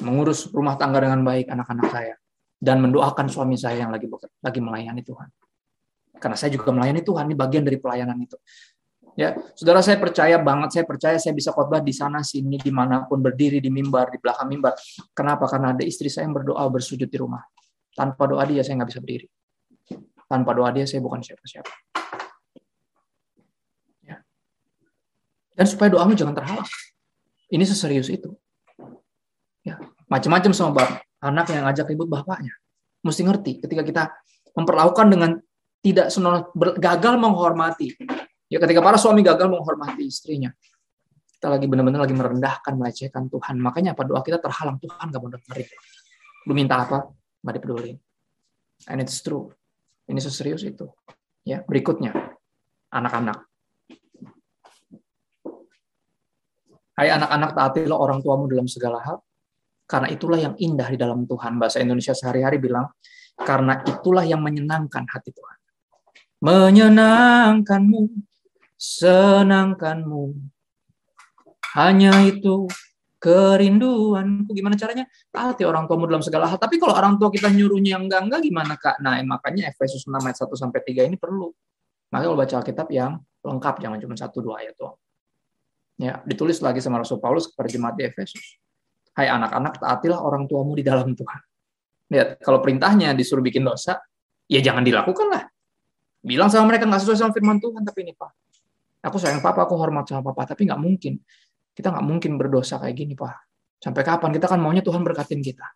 Mengurus 0.00 0.48
rumah 0.50 0.74
tangga 0.80 1.04
dengan 1.04 1.22
baik 1.22 1.52
anak-anak 1.52 1.86
saya 1.92 2.16
dan 2.56 2.80
mendoakan 2.80 3.28
suami 3.28 3.54
saya 3.60 3.84
yang 3.84 3.92
lagi 3.92 4.08
lagi 4.40 4.60
melayani 4.60 5.02
Tuhan 5.04 5.28
karena 6.16 6.36
saya 6.36 6.52
juga 6.56 6.72
melayani 6.72 7.04
Tuhan 7.04 7.28
ini 7.28 7.36
bagian 7.36 7.64
dari 7.64 7.76
pelayanan 7.76 8.16
itu 8.20 8.36
Ya, 9.16 9.32
saudara 9.56 9.80
saya 9.80 9.96
percaya 9.96 10.36
banget, 10.36 10.76
saya 10.76 10.84
percaya 10.84 11.16
saya 11.16 11.32
bisa 11.32 11.48
khotbah 11.48 11.80
di 11.80 11.88
sana 11.88 12.20
sini 12.20 12.60
di 12.60 12.68
mana 12.68 13.08
pun 13.08 13.24
berdiri 13.24 13.64
di 13.64 13.72
mimbar 13.72 14.12
di 14.12 14.20
belakang 14.20 14.44
mimbar. 14.44 14.76
Kenapa? 15.16 15.48
Karena 15.48 15.72
ada 15.72 15.80
istri 15.88 16.12
saya 16.12 16.28
yang 16.28 16.36
berdoa 16.36 16.60
bersujud 16.68 17.08
di 17.08 17.16
rumah. 17.16 17.40
Tanpa 17.96 18.28
doa 18.28 18.44
dia 18.44 18.60
saya 18.60 18.76
nggak 18.76 18.92
bisa 18.92 19.00
berdiri. 19.00 19.26
Tanpa 20.28 20.52
doa 20.52 20.68
dia 20.68 20.84
saya 20.84 21.00
bukan 21.00 21.24
siapa-siapa. 21.24 21.72
Ya. 24.04 24.20
Dan 25.56 25.64
supaya 25.64 25.88
doamu 25.96 26.12
jangan 26.12 26.36
terhalang. 26.36 26.68
Ini 27.48 27.64
seserius 27.64 28.12
itu. 28.12 28.36
Ya, 29.64 29.80
macam-macam 30.12 30.52
sama 30.52 30.76
bapak. 30.76 31.05
Anak 31.24 31.48
yang 31.52 31.64
ngajak 31.64 31.88
ribut 31.88 32.08
bapaknya. 32.10 32.52
Mesti 33.00 33.22
ngerti 33.24 33.52
ketika 33.64 33.82
kita 33.86 34.02
memperlakukan 34.52 35.06
dengan 35.08 35.30
tidak 35.80 36.10
senonoh, 36.10 36.50
gagal 36.80 37.14
menghormati 37.16 37.94
Ya 38.46 38.62
ketika 38.62 38.78
para 38.78 38.94
suami 38.94 39.26
gagal 39.26 39.50
menghormati 39.50 40.06
istrinya, 40.06 40.54
kita 41.34 41.50
lagi 41.50 41.66
benar-benar 41.66 42.06
lagi 42.06 42.14
merendahkan, 42.14 42.78
melecehkan 42.78 43.26
Tuhan. 43.26 43.58
Makanya 43.58 43.98
apa 43.98 44.06
doa 44.06 44.22
kita 44.22 44.38
terhalang 44.38 44.78
Tuhan 44.78 45.10
gak 45.10 45.18
mau 45.18 45.30
dengerin. 45.34 45.68
Lu 46.46 46.54
minta 46.54 46.78
apa? 46.78 47.10
Gak 47.42 47.54
dipeduli. 47.58 47.98
And 48.86 49.02
it's 49.02 49.18
true. 49.18 49.50
Ini 50.06 50.22
seserius 50.22 50.62
itu. 50.62 50.86
Ya, 51.42 51.66
berikutnya 51.66 52.14
anak-anak. 52.94 53.50
Hai 56.96 57.10
anak-anak 57.12 57.50
taatilah 57.52 57.98
orang 57.98 58.22
tuamu 58.22 58.46
dalam 58.46 58.70
segala 58.70 59.02
hal, 59.02 59.20
karena 59.86 60.10
itulah 60.10 60.38
yang 60.38 60.54
indah 60.58 60.90
di 60.90 60.98
dalam 60.98 61.24
Tuhan. 61.24 61.62
Bahasa 61.62 61.78
Indonesia 61.78 62.12
sehari-hari 62.12 62.58
bilang, 62.58 62.90
karena 63.38 63.80
itulah 63.86 64.26
yang 64.26 64.42
menyenangkan 64.42 65.06
hati 65.06 65.30
Tuhan. 65.30 65.58
Menyenangkanmu 66.42 68.02
senangkanmu. 68.76 70.36
Hanya 71.78 72.12
itu 72.26 72.68
kerinduanku. 73.22 74.52
Gimana 74.52 74.76
caranya? 74.76 75.04
Taati 75.32 75.64
orang 75.64 75.88
tuamu 75.88 76.08
dalam 76.08 76.22
segala 76.24 76.46
hal. 76.50 76.60
Tapi 76.60 76.76
kalau 76.76 76.94
orang 76.94 77.16
tua 77.16 77.32
kita 77.32 77.48
nyuruhnya 77.48 77.96
yang 77.96 78.04
enggak-enggak 78.08 78.40
gimana 78.44 78.74
Kak? 78.76 79.00
Nah, 79.00 79.16
makanya 79.24 79.72
Efesus 79.72 80.04
6 80.04 80.12
ayat 80.20 80.36
1 80.38 80.52
sampai 80.56 80.80
3 80.84 81.08
ini 81.08 81.16
perlu. 81.16 81.50
Makanya 82.12 82.26
kalau 82.32 82.38
baca 82.38 82.54
Alkitab 82.62 82.88
yang 82.92 83.12
lengkap, 83.42 83.74
jangan 83.82 83.98
cuma 83.98 84.14
satu 84.14 84.38
dua 84.42 84.62
ayat 84.62 84.74
doang. 84.78 84.98
Ya, 85.96 86.20
ditulis 86.28 86.60
lagi 86.60 86.78
sama 86.84 87.00
Rasul 87.00 87.18
Paulus 87.18 87.48
kepada 87.48 87.68
jemaat 87.72 87.96
di 87.96 88.04
Efesus. 88.04 88.60
Hai 89.16 89.32
anak-anak, 89.32 89.80
taatilah 89.80 90.20
orang 90.20 90.44
tuamu 90.44 90.76
di 90.76 90.84
dalam 90.84 91.16
Tuhan. 91.16 91.40
Lihat, 92.12 92.44
kalau 92.44 92.60
perintahnya 92.60 93.16
disuruh 93.16 93.40
bikin 93.40 93.64
dosa, 93.64 93.96
ya 94.44 94.60
jangan 94.60 94.84
dilakukan 94.84 95.26
lah. 95.32 95.48
Bilang 96.20 96.52
sama 96.52 96.68
mereka 96.68 96.84
nggak 96.84 97.00
sesuai 97.00 97.18
sama 97.24 97.32
firman 97.32 97.56
Tuhan, 97.56 97.80
tapi 97.80 98.04
ini 98.04 98.12
Pak, 98.12 98.30
Aku 99.06 99.22
sayang 99.22 99.38
papa, 99.38 99.62
aku 99.62 99.78
hormat 99.78 100.02
sama 100.10 100.34
papa, 100.34 100.50
tapi 100.50 100.66
nggak 100.66 100.80
mungkin. 100.82 101.22
Kita 101.70 101.94
nggak 101.94 102.06
mungkin 102.06 102.34
berdosa 102.34 102.82
kayak 102.82 102.96
gini, 102.98 103.14
Pak. 103.14 103.34
Sampai 103.78 104.02
kapan? 104.02 104.34
Kita 104.34 104.50
kan 104.50 104.58
maunya 104.58 104.82
Tuhan 104.82 105.06
berkatin 105.06 105.38
kita. 105.38 105.66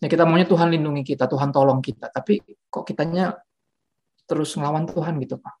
Ya 0.00 0.08
kita 0.08 0.24
maunya 0.24 0.48
Tuhan 0.48 0.72
lindungi 0.72 1.04
kita, 1.04 1.28
Tuhan 1.28 1.52
tolong 1.52 1.84
kita. 1.84 2.08
Tapi 2.08 2.40
kok 2.72 2.88
kitanya 2.88 3.36
terus 4.24 4.56
ngelawan 4.56 4.88
Tuhan 4.88 5.20
gitu, 5.20 5.36
Pak. 5.36 5.54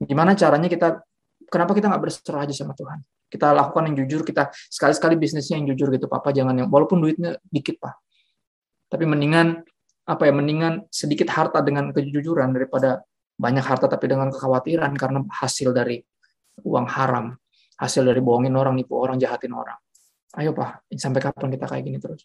Gimana 0.00 0.32
caranya 0.32 0.68
kita, 0.72 1.04
kenapa 1.52 1.76
kita 1.76 1.92
nggak 1.92 2.02
berserah 2.02 2.48
aja 2.48 2.54
sama 2.56 2.72
Tuhan? 2.72 3.04
Kita 3.26 3.50
lakukan 3.50 3.90
yang 3.90 3.96
jujur, 4.06 4.22
kita 4.22 4.54
sekali-sekali 4.70 5.18
bisnisnya 5.18 5.58
yang 5.58 5.66
jujur 5.74 5.90
gitu, 5.94 6.06
Papa. 6.06 6.30
Jangan 6.30 6.54
yang, 6.54 6.68
walaupun 6.70 7.02
duitnya 7.02 7.38
dikit, 7.50 7.82
Pak. 7.82 7.94
Tapi 8.86 9.04
mendingan 9.04 9.66
apa 10.06 10.22
ya 10.22 10.32
mendingan 10.32 10.86
sedikit 10.86 11.26
harta 11.34 11.58
dengan 11.66 11.90
kejujuran 11.90 12.54
daripada 12.54 13.02
banyak 13.34 13.64
harta 13.66 13.90
tapi 13.90 14.06
dengan 14.06 14.30
kekhawatiran 14.30 14.94
karena 14.94 15.26
hasil 15.28 15.74
dari 15.74 15.98
uang 16.62 16.86
haram, 16.86 17.34
hasil 17.76 18.06
dari 18.06 18.22
bohongin 18.22 18.54
orang, 18.54 18.78
nipu 18.78 18.96
orang, 18.96 19.18
jahatin 19.18 19.52
orang. 19.52 19.76
Ayo 20.38 20.54
Pak, 20.54 20.88
sampai 20.94 21.20
kapan 21.20 21.50
kita 21.52 21.66
kayak 21.68 21.82
gini 21.84 21.98
terus? 21.98 22.24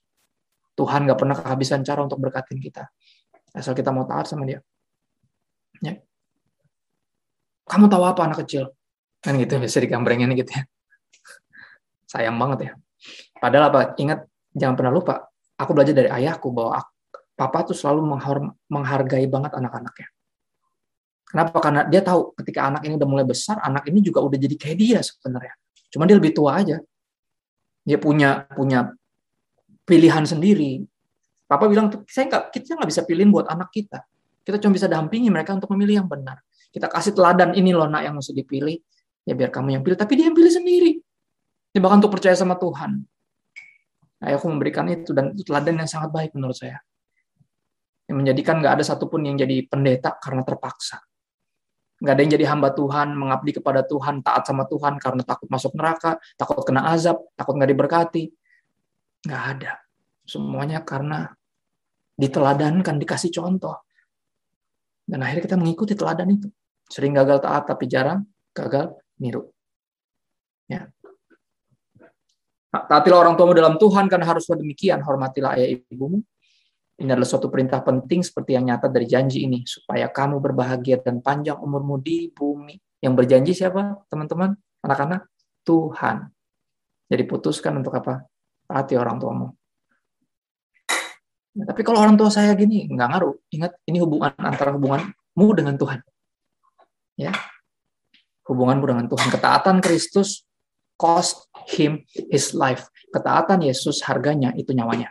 Tuhan 0.77 1.03
nggak 1.03 1.19
pernah 1.19 1.35
kehabisan 1.35 1.83
cara 1.83 2.05
untuk 2.05 2.21
berkatin 2.21 2.61
kita. 2.61 2.87
Asal 3.51 3.75
kita 3.75 3.91
mau 3.91 4.07
taat 4.07 4.31
sama 4.31 4.47
dia. 4.47 4.63
Ya. 5.83 5.99
Kamu 7.67 7.91
tahu 7.91 8.03
apa 8.07 8.23
anak 8.23 8.47
kecil? 8.47 8.71
Kan 9.19 9.35
gitu, 9.35 9.59
bisa 9.59 9.83
digambrengin 9.83 10.31
gitu 10.37 10.51
ya. 10.55 10.63
Sayang 12.11 12.35
banget 12.35 12.59
ya. 12.67 12.71
Padahal 13.39 13.71
apa? 13.71 13.79
Ingat, 13.95 14.27
jangan 14.51 14.75
pernah 14.75 14.91
lupa. 14.91 15.31
Aku 15.55 15.71
belajar 15.71 15.95
dari 15.95 16.11
ayahku 16.11 16.51
bahwa 16.51 16.83
papa 17.39 17.63
tuh 17.63 17.77
selalu 17.77 18.03
menghargai 18.67 19.25
banget 19.31 19.55
anak-anaknya 19.55 20.11
Kenapa? 21.31 21.63
Karena 21.63 21.81
dia 21.87 22.03
tahu 22.03 22.35
ketika 22.35 22.67
anak 22.67 22.83
ini 22.83 22.99
udah 22.99 23.07
mulai 23.07 23.23
besar, 23.23 23.55
anak 23.63 23.87
ini 23.87 24.03
juga 24.03 24.19
udah 24.19 24.35
jadi 24.35 24.51
kayak 24.59 24.77
dia 24.77 24.99
sebenarnya. 24.99 25.55
Cuma 25.87 26.03
dia 26.03 26.19
lebih 26.19 26.35
tua 26.35 26.59
aja. 26.59 26.83
Dia 27.87 27.95
punya 27.95 28.43
punya 28.51 28.91
pilihan 29.87 30.27
sendiri. 30.27 30.83
Papa 31.47 31.71
bilang, 31.71 31.87
saya 32.11 32.27
nggak, 32.27 32.43
kita 32.51 32.75
nggak 32.75 32.89
bisa 32.91 33.01
pilihin 33.07 33.31
buat 33.31 33.47
anak 33.47 33.71
kita. 33.71 34.03
Kita 34.43 34.59
cuma 34.59 34.75
bisa 34.75 34.91
dampingi 34.91 35.31
mereka 35.31 35.55
untuk 35.55 35.71
memilih 35.71 36.03
yang 36.03 36.09
benar. 36.11 36.43
Kita 36.67 36.91
kasih 36.91 37.15
teladan 37.15 37.55
ini 37.55 37.71
loh 37.71 37.87
nak 37.87 38.03
yang 38.03 38.19
mesti 38.19 38.35
dipilih. 38.35 38.75
Ya 39.23 39.31
biar 39.31 39.55
kamu 39.55 39.79
yang 39.79 39.83
pilih, 39.87 39.95
tapi 39.95 40.19
dia 40.19 40.27
yang 40.27 40.35
pilih 40.35 40.51
sendiri. 40.51 40.99
Bahkan 41.71 41.97
untuk 42.03 42.11
percaya 42.19 42.35
sama 42.35 42.59
Tuhan. 42.59 43.07
Aku 44.21 44.45
memberikan 44.51 44.85
itu 44.91 45.15
dan 45.15 45.33
itu 45.33 45.47
teladan 45.47 45.81
yang 45.81 45.89
sangat 45.89 46.13
baik 46.13 46.35
menurut 46.37 46.53
saya. 46.53 46.77
Yang 48.05 48.17
menjadikan 48.21 48.59
nggak 48.59 48.73
ada 48.77 48.83
satupun 48.85 49.23
yang 49.23 49.39
jadi 49.39 49.65
pendeta 49.65 50.19
karena 50.19 50.43
terpaksa. 50.43 50.99
Nggak 52.01 52.13
ada 52.13 52.21
yang 52.21 52.33
jadi 52.33 52.45
hamba 52.51 52.69
Tuhan, 52.75 53.13
mengabdi 53.17 53.51
kepada 53.61 53.81
Tuhan, 53.87 54.25
taat 54.25 54.43
sama 54.45 54.65
Tuhan 54.67 54.97
karena 55.01 55.21
takut 55.25 55.47
masuk 55.47 55.73
neraka, 55.73 56.17
takut 56.37 56.61
kena 56.65 56.91
azab, 56.91 57.17
takut 57.33 57.55
nggak 57.55 57.71
diberkati. 57.71 58.23
Nggak 59.25 59.43
ada. 59.57 59.71
Semuanya 60.27 60.81
karena 60.85 61.29
diteladankan, 62.17 63.01
dikasih 63.01 63.31
contoh. 63.33 63.85
Dan 65.05 65.25
akhirnya 65.25 65.49
kita 65.49 65.57
mengikuti 65.57 65.93
teladan 65.97 66.29
itu. 66.29 66.49
Sering 66.89 67.17
gagal 67.17 67.41
taat, 67.41 67.63
tapi 67.65 67.89
jarang 67.89 68.27
gagal 68.53 68.97
niru. 69.17 69.49
Ya. 70.69 70.91
Taatilah 72.71 73.19
orang 73.27 73.35
tuamu 73.35 73.51
dalam 73.51 73.75
Tuhan 73.75 74.07
karena 74.07 74.23
haruslah 74.23 74.55
demikian. 74.55 75.03
Hormatilah 75.03 75.59
ayah 75.59 75.75
ibumu. 75.75 76.23
Ini 77.01 77.11
adalah 77.11 77.27
suatu 77.27 77.51
perintah 77.51 77.83
penting 77.83 78.23
seperti 78.23 78.55
yang 78.55 78.71
nyata 78.71 78.87
dari 78.87 79.03
janji 79.03 79.43
ini. 79.43 79.67
Supaya 79.67 80.07
kamu 80.07 80.39
berbahagia 80.39 81.03
dan 81.03 81.19
panjang 81.19 81.59
umurmu 81.59 81.99
di 81.99 82.31
bumi. 82.31 82.79
Yang 83.03 83.13
berjanji 83.19 83.51
siapa, 83.51 84.07
teman-teman? 84.07 84.55
Anak-anak? 84.87 85.27
Tuhan. 85.67 86.31
Jadi 87.11 87.23
putuskan 87.27 87.75
untuk 87.75 87.91
apa? 87.91 88.23
Taati 88.71 88.95
orang 88.95 89.19
tuamu. 89.19 89.51
Nah, 91.51 91.65
tapi 91.67 91.83
kalau 91.83 91.99
orang 91.99 92.15
tua 92.15 92.31
saya 92.31 92.55
gini, 92.55 92.87
nggak 92.87 93.07
ngaruh. 93.11 93.35
Ingat, 93.51 93.71
ini 93.83 93.99
hubungan 93.99 94.31
antara 94.39 94.71
hubunganmu 94.71 95.47
dengan 95.51 95.75
Tuhan. 95.75 95.99
Ya, 97.19 97.35
hubunganmu 98.47 98.85
dengan 98.87 99.05
Tuhan. 99.11 99.27
Ketaatan 99.27 99.83
Kristus 99.83 100.47
cost 101.01 101.49
him 101.73 102.05
his 102.29 102.53
life. 102.53 102.85
Ketaatan 103.09 103.65
Yesus 103.65 104.05
harganya 104.05 104.53
itu 104.53 104.69
nyawanya. 104.77 105.09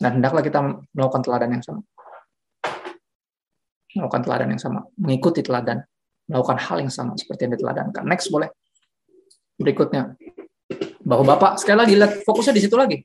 Dan 0.00 0.18
hendaklah 0.18 0.40
kita 0.40 0.80
melakukan 0.96 1.20
teladan 1.20 1.60
yang 1.60 1.64
sama. 1.64 1.84
Melakukan 3.92 4.22
teladan 4.24 4.48
yang 4.56 4.62
sama. 4.62 4.80
Mengikuti 4.96 5.44
teladan. 5.44 5.84
Melakukan 6.24 6.56
hal 6.56 6.80
yang 6.80 6.92
sama 6.92 7.12
seperti 7.20 7.44
yang 7.44 7.60
diteladankan. 7.60 8.08
Next 8.08 8.32
boleh. 8.32 8.48
Berikutnya. 9.60 10.16
Bahwa 11.04 11.36
Bapak, 11.36 11.60
sekali 11.60 11.76
lagi, 11.76 11.92
lihat 12.00 12.24
fokusnya 12.24 12.56
di 12.56 12.62
situ 12.64 12.76
lagi 12.80 13.04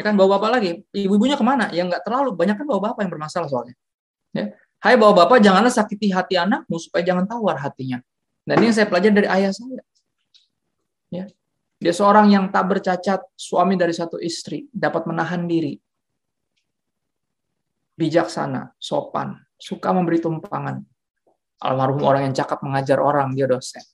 ya 0.00 0.02
kan 0.08 0.16
bawa 0.16 0.40
bapak 0.40 0.50
lagi 0.56 0.70
ibu-ibunya 0.96 1.36
ke 1.36 1.44
mana 1.44 1.68
ya 1.76 1.84
nggak 1.84 2.00
terlalu 2.08 2.32
banyak 2.32 2.56
kan 2.56 2.64
bawa 2.64 2.80
bapak 2.88 3.04
yang 3.04 3.12
bermasalah 3.12 3.48
soalnya 3.52 3.76
ya 4.32 4.56
Hai 4.80 4.96
bawa 4.96 5.12
bapak 5.12 5.44
janganlah 5.44 5.68
sakiti 5.68 6.08
hati 6.08 6.40
anakmu 6.40 6.80
supaya 6.80 7.04
jangan 7.04 7.28
tawar 7.28 7.60
hatinya 7.60 8.00
dan 8.48 8.64
ini 8.64 8.72
yang 8.72 8.76
saya 8.80 8.88
pelajari 8.88 9.12
dari 9.12 9.28
ayah 9.28 9.52
saya 9.52 9.84
ya. 11.10 11.26
Dia 11.80 11.92
seorang 11.96 12.28
yang 12.28 12.52
tak 12.52 12.68
bercacat 12.68 13.20
suami 13.36 13.74
dari 13.74 13.96
satu 13.96 14.20
istri 14.20 14.68
dapat 14.68 15.08
menahan 15.08 15.48
diri. 15.48 15.74
Bijaksana 17.96 18.76
sopan 18.76 19.36
suka 19.56 19.92
memberi 19.92 20.20
tumpangan. 20.20 20.80
Almarhum 21.60 22.00
orang 22.04 22.28
yang 22.28 22.34
cakap 22.36 22.64
mengajar 22.64 23.00
orang 23.00 23.36
dia 23.36 23.44
dosen. 23.44 23.84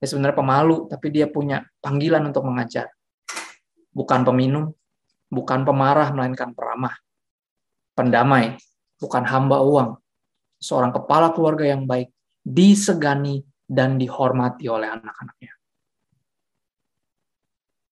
Dia 0.00 0.08
sebenarnya 0.08 0.36
pemalu 0.36 0.88
tapi 0.88 1.12
dia 1.12 1.28
punya 1.28 1.64
panggilan 1.80 2.24
untuk 2.24 2.44
mengajar. 2.44 2.88
Bukan 3.92 4.24
peminum 4.24 4.72
bukan 5.30 5.62
pemarah 5.62 6.10
melainkan 6.10 6.52
peramah, 6.52 6.98
pendamai, 7.94 8.58
bukan 8.98 9.22
hamba 9.24 9.62
uang, 9.62 9.90
seorang 10.58 10.90
kepala 10.90 11.30
keluarga 11.30 11.64
yang 11.70 11.86
baik, 11.86 12.10
disegani 12.42 13.46
dan 13.64 13.96
dihormati 13.96 14.66
oleh 14.66 14.90
anak-anaknya. 14.90 15.54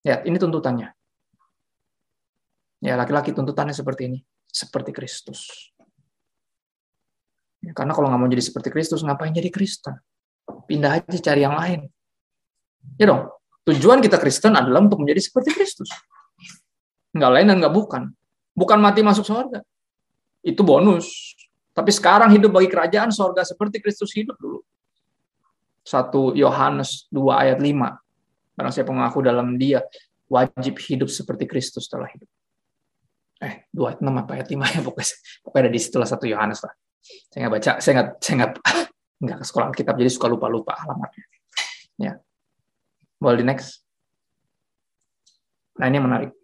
Ya, 0.03 0.23
ini 0.23 0.39
tuntutannya. 0.39 0.95
Ya, 2.79 2.95
laki-laki 2.95 3.35
tuntutannya 3.35 3.75
seperti 3.75 4.07
ini, 4.07 4.19
seperti 4.47 4.95
Kristus. 4.95 5.71
Ya, 7.59 7.75
karena 7.75 7.91
kalau 7.91 8.07
nggak 8.07 8.19
mau 8.23 8.31
jadi 8.31 8.43
seperti 8.43 8.71
Kristus, 8.71 9.03
ngapain 9.03 9.35
jadi 9.35 9.51
Kristen? 9.51 9.99
Pindah 10.65 11.03
aja 11.03 11.19
cari 11.19 11.43
yang 11.43 11.59
lain. 11.59 11.91
Ya 12.95 13.11
dong, 13.11 13.27
tujuan 13.67 13.99
kita 13.99 14.15
Kristen 14.15 14.55
adalah 14.55 14.79
untuk 14.79 15.03
menjadi 15.03 15.19
seperti 15.19 15.51
Kristus. 15.51 15.91
Nggak 17.11 17.31
lain 17.35 17.45
dan 17.51 17.57
nggak 17.59 17.75
bukan. 17.75 18.03
Bukan 18.55 18.79
mati 18.79 19.03
masuk 19.03 19.27
surga. 19.27 19.59
Itu 20.39 20.63
bonus. 20.63 21.35
Tapi 21.75 21.91
sekarang 21.91 22.31
hidup 22.31 22.55
bagi 22.55 22.71
kerajaan 22.71 23.11
surga 23.11 23.43
seperti 23.43 23.83
Kristus 23.83 24.15
hidup 24.15 24.39
dulu. 24.39 24.63
1 25.83 26.39
Yohanes 26.39 27.07
2 27.11 27.43
ayat 27.43 27.59
5. 27.59 28.08
Barang 28.59 28.75
saya 28.75 28.83
pengaku 28.83 29.23
dalam 29.23 29.55
dia, 29.55 29.79
wajib 30.27 30.75
hidup 30.83 31.07
seperti 31.07 31.47
Kristus 31.47 31.87
setelah 31.87 32.11
hidup. 32.11 32.27
Eh, 33.39 33.71
2 33.71 33.87
ayat 33.87 33.99
6 34.03 34.11
apa 34.11 34.31
ayat 34.35 34.47
5 34.51 34.67
ya 34.67 34.81
pokoknya, 34.83 35.15
pokoknya 35.47 35.63
ada 35.63 35.71
di 35.71 35.79
situlah 35.79 36.09
1 36.11 36.27
Yohanes 36.27 36.59
lah. 36.67 36.73
Saya 37.31 37.39
nggak 37.47 37.53
baca, 37.55 37.71
saya 37.79 37.93
nggak 37.95 38.09
saya 38.19 38.35
nggak 38.35 38.51
nggak 39.23 39.37
ke 39.39 39.45
sekolah 39.47 39.67
kitab 39.71 39.95
jadi 39.95 40.11
suka 40.11 40.27
lupa-lupa 40.27 40.75
alamatnya. 40.75 41.23
Ya. 41.95 42.13
Boleh 43.15 43.39
di 43.39 43.45
next. 43.47 43.79
Nah, 45.79 45.87
ini 45.87 46.03
menarik 46.03 46.35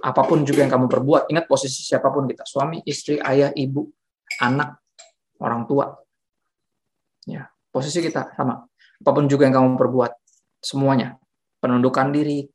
apa 0.00 0.24
pun 0.24 0.48
juga 0.48 0.64
yang 0.64 0.72
kamu 0.72 0.88
perbuat, 0.88 1.28
ingat 1.28 1.44
posisi 1.44 1.84
siapa 1.84 2.08
pun 2.08 2.24
kita, 2.24 2.48
suami, 2.48 2.80
istri, 2.88 3.20
ayah, 3.20 3.52
ibu, 3.52 3.84
anak, 4.40 4.80
orang 5.44 5.68
tua. 5.68 5.92
Ya, 7.28 7.52
posisi 7.68 8.00
kita 8.00 8.32
sama. 8.32 8.64
Apa 9.04 9.10
pun 9.12 9.28
juga 9.28 9.44
yang 9.44 9.60
kamu 9.60 9.76
perbuat, 9.76 10.16
semuanya. 10.64 11.20
Penundukan 11.58 12.14
diri, 12.14 12.46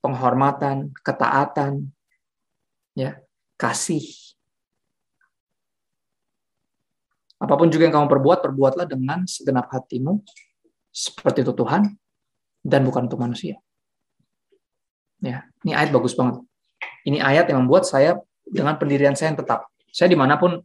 penghormatan, 0.00 0.90
ketaatan, 1.04 1.92
ya, 2.96 3.20
kasih. 3.60 4.02
Apa 7.42 7.58
pun 7.58 7.68
juga 7.68 7.90
yang 7.90 7.94
kamu 8.02 8.08
perbuat, 8.08 8.38
perbuatlah 8.40 8.86
dengan 8.86 9.26
segenap 9.26 9.66
hatimu, 9.70 10.22
seperti 10.94 11.42
itu 11.42 11.52
Tuhan, 11.52 11.90
dan 12.62 12.80
bukan 12.86 13.10
untuk 13.10 13.18
manusia. 13.18 13.58
Ya, 15.18 15.46
ini 15.66 15.74
ayat 15.74 15.90
bagus 15.90 16.14
banget. 16.14 16.42
Ini 17.02 17.18
ayat 17.18 17.50
yang 17.50 17.66
membuat 17.66 17.86
saya 17.86 18.18
dengan 18.46 18.78
pendirian 18.78 19.18
saya 19.18 19.34
yang 19.34 19.38
tetap. 19.42 19.66
Saya 19.90 20.10
di 20.10 20.18
mana 20.18 20.38
pun 20.38 20.58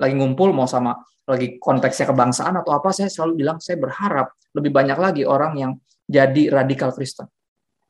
lagi 0.00 0.14
ngumpul, 0.16 0.52
mau 0.52 0.68
sama 0.68 0.96
lagi 1.28 1.60
konteksnya 1.60 2.08
kebangsaan 2.08 2.58
atau 2.60 2.72
apa, 2.76 2.92
saya 2.92 3.08
selalu 3.12 3.44
bilang 3.44 3.56
saya 3.60 3.76
berharap 3.76 4.32
lebih 4.56 4.72
banyak 4.72 4.98
lagi 4.98 5.22
orang 5.24 5.52
yang 5.56 5.72
jadi 6.10 6.50
radikal 6.50 6.90
Kristen. 6.90 7.30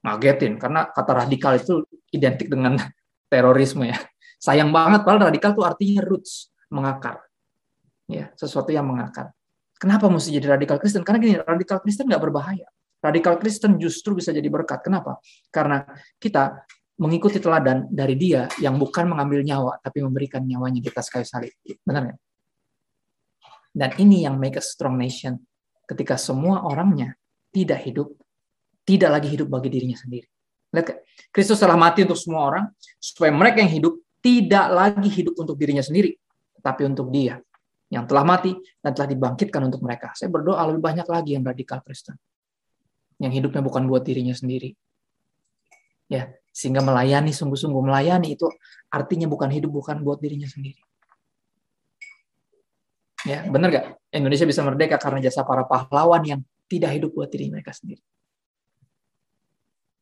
Ngagetin, 0.04 0.60
karena 0.60 0.92
kata 0.92 1.24
radikal 1.24 1.56
itu 1.56 1.88
identik 2.12 2.52
dengan 2.52 2.76
terorisme 3.32 3.88
ya. 3.88 3.96
Sayang 4.40 4.68
banget, 4.72 5.04
padahal 5.04 5.32
radikal 5.32 5.56
itu 5.56 5.64
artinya 5.64 6.00
roots, 6.04 6.52
mengakar. 6.68 7.24
Ya, 8.04 8.32
sesuatu 8.36 8.68
yang 8.68 8.84
mengakar. 8.84 9.32
Kenapa 9.80 10.12
mesti 10.12 10.36
jadi 10.36 10.60
radikal 10.60 10.76
Kristen? 10.76 11.00
Karena 11.00 11.18
gini, 11.20 11.34
radikal 11.40 11.80
Kristen 11.80 12.04
nggak 12.04 12.20
berbahaya 12.20 12.68
radikal 13.00 13.40
Kristen 13.40 13.80
justru 13.80 14.12
bisa 14.12 14.30
jadi 14.30 14.46
berkat. 14.46 14.84
Kenapa? 14.84 15.18
Karena 15.48 15.82
kita 16.20 16.62
mengikuti 17.00 17.40
teladan 17.40 17.88
dari 17.88 18.14
dia 18.14 18.44
yang 18.60 18.76
bukan 18.76 19.08
mengambil 19.08 19.40
nyawa, 19.40 19.80
tapi 19.80 20.04
memberikan 20.04 20.44
nyawanya 20.44 20.84
kita 20.84 21.00
sekali 21.00 21.24
salib. 21.24 21.52
Benar 21.80 22.12
ya? 22.12 22.16
Dan 23.72 23.90
ini 23.96 24.28
yang 24.28 24.36
make 24.36 24.60
a 24.60 24.64
strong 24.64 25.00
nation. 25.00 25.40
Ketika 25.88 26.20
semua 26.20 26.62
orangnya 26.62 27.16
tidak 27.50 27.82
hidup, 27.86 28.14
tidak 28.86 29.10
lagi 29.20 29.28
hidup 29.30 29.46
bagi 29.50 29.68
dirinya 29.70 29.98
sendiri. 29.98 30.26
Lihat, 30.70 31.02
Kristus 31.34 31.58
telah 31.58 31.74
mati 31.74 32.06
untuk 32.06 32.18
semua 32.18 32.46
orang, 32.46 32.64
supaya 33.02 33.34
mereka 33.34 33.62
yang 33.62 33.70
hidup 33.70 33.94
tidak 34.22 34.66
lagi 34.70 35.10
hidup 35.10 35.34
untuk 35.38 35.58
dirinya 35.58 35.82
sendiri, 35.82 36.14
tapi 36.62 36.86
untuk 36.86 37.10
dia 37.10 37.42
yang 37.90 38.06
telah 38.06 38.22
mati 38.22 38.54
dan 38.78 38.94
telah 38.94 39.10
dibangkitkan 39.10 39.66
untuk 39.66 39.82
mereka. 39.82 40.14
Saya 40.14 40.30
berdoa 40.30 40.62
lebih 40.70 40.78
banyak 40.78 41.06
lagi 41.10 41.34
yang 41.34 41.42
radikal 41.42 41.82
Kristen 41.82 42.14
yang 43.20 43.34
hidupnya 43.34 43.60
bukan 43.60 43.84
buat 43.84 44.06
dirinya 44.06 44.32
sendiri. 44.32 44.72
Ya, 46.10 46.32
sehingga 46.50 46.82
melayani 46.82 47.30
sungguh-sungguh 47.30 47.82
melayani 47.84 48.34
itu 48.34 48.48
artinya 48.90 49.28
bukan 49.30 49.52
hidup 49.52 49.70
bukan 49.70 50.00
buat 50.02 50.18
dirinya 50.18 50.48
sendiri. 50.48 50.80
Ya, 53.28 53.44
benar 53.44 53.68
gak? 53.68 53.86
Indonesia 54.16 54.48
bisa 54.48 54.64
merdeka 54.64 54.96
karena 54.96 55.20
jasa 55.20 55.44
para 55.44 55.68
pahlawan 55.68 56.24
yang 56.24 56.40
tidak 56.70 56.94
hidup 56.94 57.10
buat 57.10 57.26
diri 57.26 57.50
mereka 57.50 57.74
sendiri. 57.74 57.98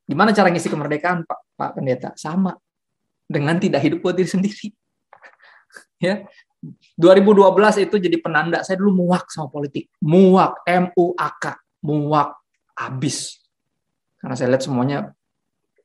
Gimana 0.04 0.36
cara 0.36 0.52
ngisi 0.52 0.68
kemerdekaan, 0.68 1.24
Pak, 1.24 1.40
Pak 1.56 1.70
Pendeta? 1.80 2.12
Sama. 2.16 2.52
Dengan 3.28 3.56
tidak 3.56 3.80
hidup 3.80 4.04
buat 4.04 4.16
diri 4.16 4.28
sendiri. 4.28 4.68
ya. 6.04 6.24
2012 6.98 7.86
itu 7.86 7.96
jadi 8.02 8.16
penanda 8.18 8.66
saya 8.66 8.80
dulu 8.80 9.04
muak 9.04 9.32
sama 9.32 9.48
politik. 9.48 9.88
Muak, 10.04 10.64
M 10.66 10.90
U 10.96 11.14
A 11.16 11.30
K, 11.36 11.54
muak 11.84 12.34
habis. 12.74 13.40
Karena 14.18 14.34
saya 14.34 14.48
lihat 14.52 14.64
semuanya 14.66 14.98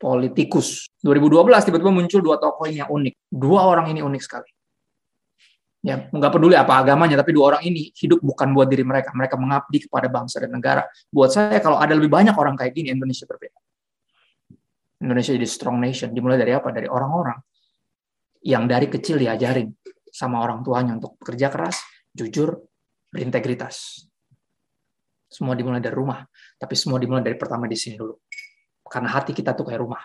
politikus. 0.01 0.89
2012 1.05 1.67
tiba-tiba 1.69 1.91
muncul 1.93 2.19
dua 2.19 2.35
tokoh 2.41 2.65
ini 2.65 2.81
yang 2.81 2.89
unik. 2.89 3.13
Dua 3.29 3.59
orang 3.69 3.91
ini 3.93 4.01
unik 4.01 4.21
sekali. 4.23 4.49
Ya, 5.83 6.07
nggak 6.07 6.31
peduli 6.31 6.55
apa 6.55 6.79
agamanya, 6.79 7.19
tapi 7.19 7.35
dua 7.35 7.53
orang 7.55 7.67
ini 7.67 7.91
hidup 7.91 8.23
bukan 8.23 8.55
buat 8.55 8.71
diri 8.71 8.87
mereka. 8.87 9.11
Mereka 9.11 9.35
mengabdi 9.35 9.83
kepada 9.83 10.07
bangsa 10.07 10.39
dan 10.39 10.55
negara. 10.55 10.87
Buat 11.11 11.35
saya, 11.35 11.59
kalau 11.59 11.75
ada 11.75 11.91
lebih 11.91 12.07
banyak 12.07 12.31
orang 12.31 12.55
kayak 12.55 12.71
gini, 12.71 12.95
Indonesia 12.95 13.27
berbeda. 13.27 13.59
Indonesia 15.03 15.35
jadi 15.35 15.43
strong 15.43 15.83
nation. 15.83 16.15
Dimulai 16.15 16.39
dari 16.39 16.55
apa? 16.55 16.71
Dari 16.71 16.87
orang-orang 16.87 17.35
yang 18.47 18.63
dari 18.63 18.87
kecil 18.87 19.19
diajarin 19.19 19.75
sama 20.07 20.39
orang 20.39 20.63
tuanya 20.63 20.95
untuk 20.95 21.19
bekerja 21.19 21.51
keras, 21.51 21.83
jujur, 22.15 22.63
berintegritas. 23.11 24.07
Semua 25.27 25.59
dimulai 25.59 25.83
dari 25.83 25.99
rumah. 25.99 26.23
Tapi 26.55 26.79
semua 26.79 26.95
dimulai 26.95 27.27
dari 27.27 27.35
pertama 27.35 27.67
di 27.67 27.75
sini 27.75 27.99
dulu. 27.99 28.15
Karena 28.87 29.11
hati 29.11 29.35
kita 29.35 29.51
tuh 29.51 29.67
kayak 29.67 29.83
rumah. 29.83 29.99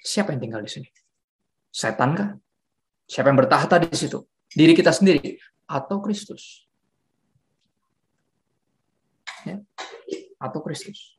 Siapa 0.00 0.32
yang 0.32 0.40
tinggal 0.40 0.64
di 0.64 0.72
sini? 0.72 0.88
Setan 1.68 2.16
kah? 2.16 2.32
Siapa 3.04 3.28
yang 3.28 3.36
bertahta 3.44 3.76
di 3.76 3.92
situ? 3.92 4.31
Diri 4.52 4.72
kita 4.76 4.92
sendiri 4.92 5.40
atau 5.64 6.00
Kristus. 6.04 6.68
Ya. 9.48 9.58
Atau 10.38 10.60
Kristus. 10.62 11.18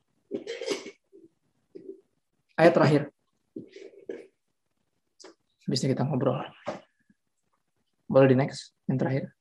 Ayat 2.53 2.73
terakhir. 2.77 3.01
Habis 5.63 5.79
kita 5.83 6.03
ngobrol. 6.05 6.43
Boleh 8.05 8.27
di 8.29 8.37
next, 8.37 8.75
yang 8.85 8.99
terakhir. 8.99 9.31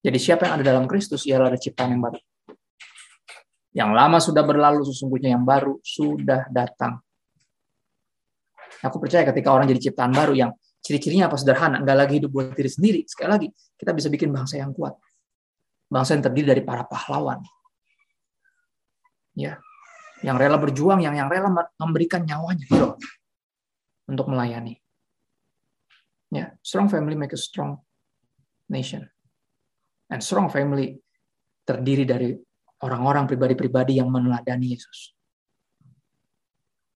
Jadi 0.00 0.18
siapa 0.20 0.48
yang 0.48 0.60
ada 0.60 0.64
dalam 0.64 0.84
Kristus, 0.88 1.26
ialah 1.28 1.52
ada 1.52 1.60
ciptaan 1.60 1.96
yang 1.96 2.02
baru. 2.04 2.20
Yang 3.70 3.90
lama 3.92 4.18
sudah 4.20 4.42
berlalu, 4.44 4.82
sesungguhnya 4.88 5.36
yang 5.36 5.44
baru 5.44 5.76
sudah 5.82 6.48
datang. 6.48 7.00
Aku 8.80 8.96
percaya 8.96 9.28
ketika 9.28 9.52
orang 9.52 9.68
jadi 9.68 9.90
ciptaan 9.90 10.12
baru 10.14 10.32
yang 10.32 10.50
Ciri-cirinya 10.80 11.28
apa 11.28 11.36
sederhana, 11.36 11.84
nggak 11.84 11.96
lagi 11.96 12.12
hidup 12.18 12.30
buat 12.32 12.56
diri 12.56 12.70
sendiri. 12.72 13.00
Sekali 13.04 13.28
lagi, 13.28 13.48
kita 13.76 13.92
bisa 13.92 14.08
bikin 14.08 14.32
bangsa 14.32 14.56
yang 14.56 14.72
kuat. 14.72 14.96
Bangsa 15.92 16.16
yang 16.16 16.24
terdiri 16.24 16.46
dari 16.56 16.62
para 16.64 16.88
pahlawan. 16.88 17.44
Ya, 19.36 19.60
yang 20.24 20.40
rela 20.40 20.56
berjuang, 20.56 21.04
yang 21.04 21.16
yang 21.16 21.28
rela 21.28 21.48
memberikan 21.76 22.24
nyawanya 22.24 22.64
gitu, 22.64 22.96
untuk 24.08 24.26
melayani. 24.28 24.80
Ya, 26.32 26.56
strong 26.64 26.88
family 26.88 27.16
make 27.16 27.32
a 27.34 27.40
strong 27.40 27.80
nation. 28.70 29.04
And 30.10 30.24
strong 30.24 30.50
family 30.50 30.98
terdiri 31.66 32.02
dari 32.08 32.34
orang-orang 32.82 33.28
pribadi-pribadi 33.28 34.00
yang 34.00 34.08
meneladani 34.08 34.74
Yesus. 34.74 35.14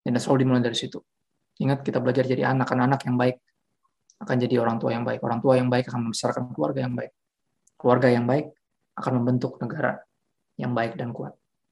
Dan 0.05 0.17
selalu 0.21 0.45
dimulai 0.45 0.63
dari 0.65 0.77
situ. 0.77 1.01
Ingat 1.63 1.87
kita 1.87 2.03
belajar 2.03 2.27
jadi 2.27 2.51
anak-anak 2.51 3.07
yang 3.07 3.17
baik 3.17 3.41
akan 4.25 4.37
jadi 4.41 4.59
orang 4.59 4.81
tua 4.81 4.97
yang 4.97 5.05
baik. 5.05 5.21
Orang 5.21 5.39
tua 5.45 5.61
yang 5.61 5.69
baik 5.69 5.93
akan 5.93 6.11
membesarkan 6.11 6.51
keluarga 6.57 6.81
yang 6.83 6.97
baik. 6.97 7.13
Keluarga 7.77 8.09
yang 8.09 8.25
baik 8.25 8.47
akan 8.97 9.13
membentuk 9.21 9.61
negara 9.61 10.01
yang 10.57 10.73
baik 10.73 10.97
dan 10.97 11.13
kuat. 11.13 11.37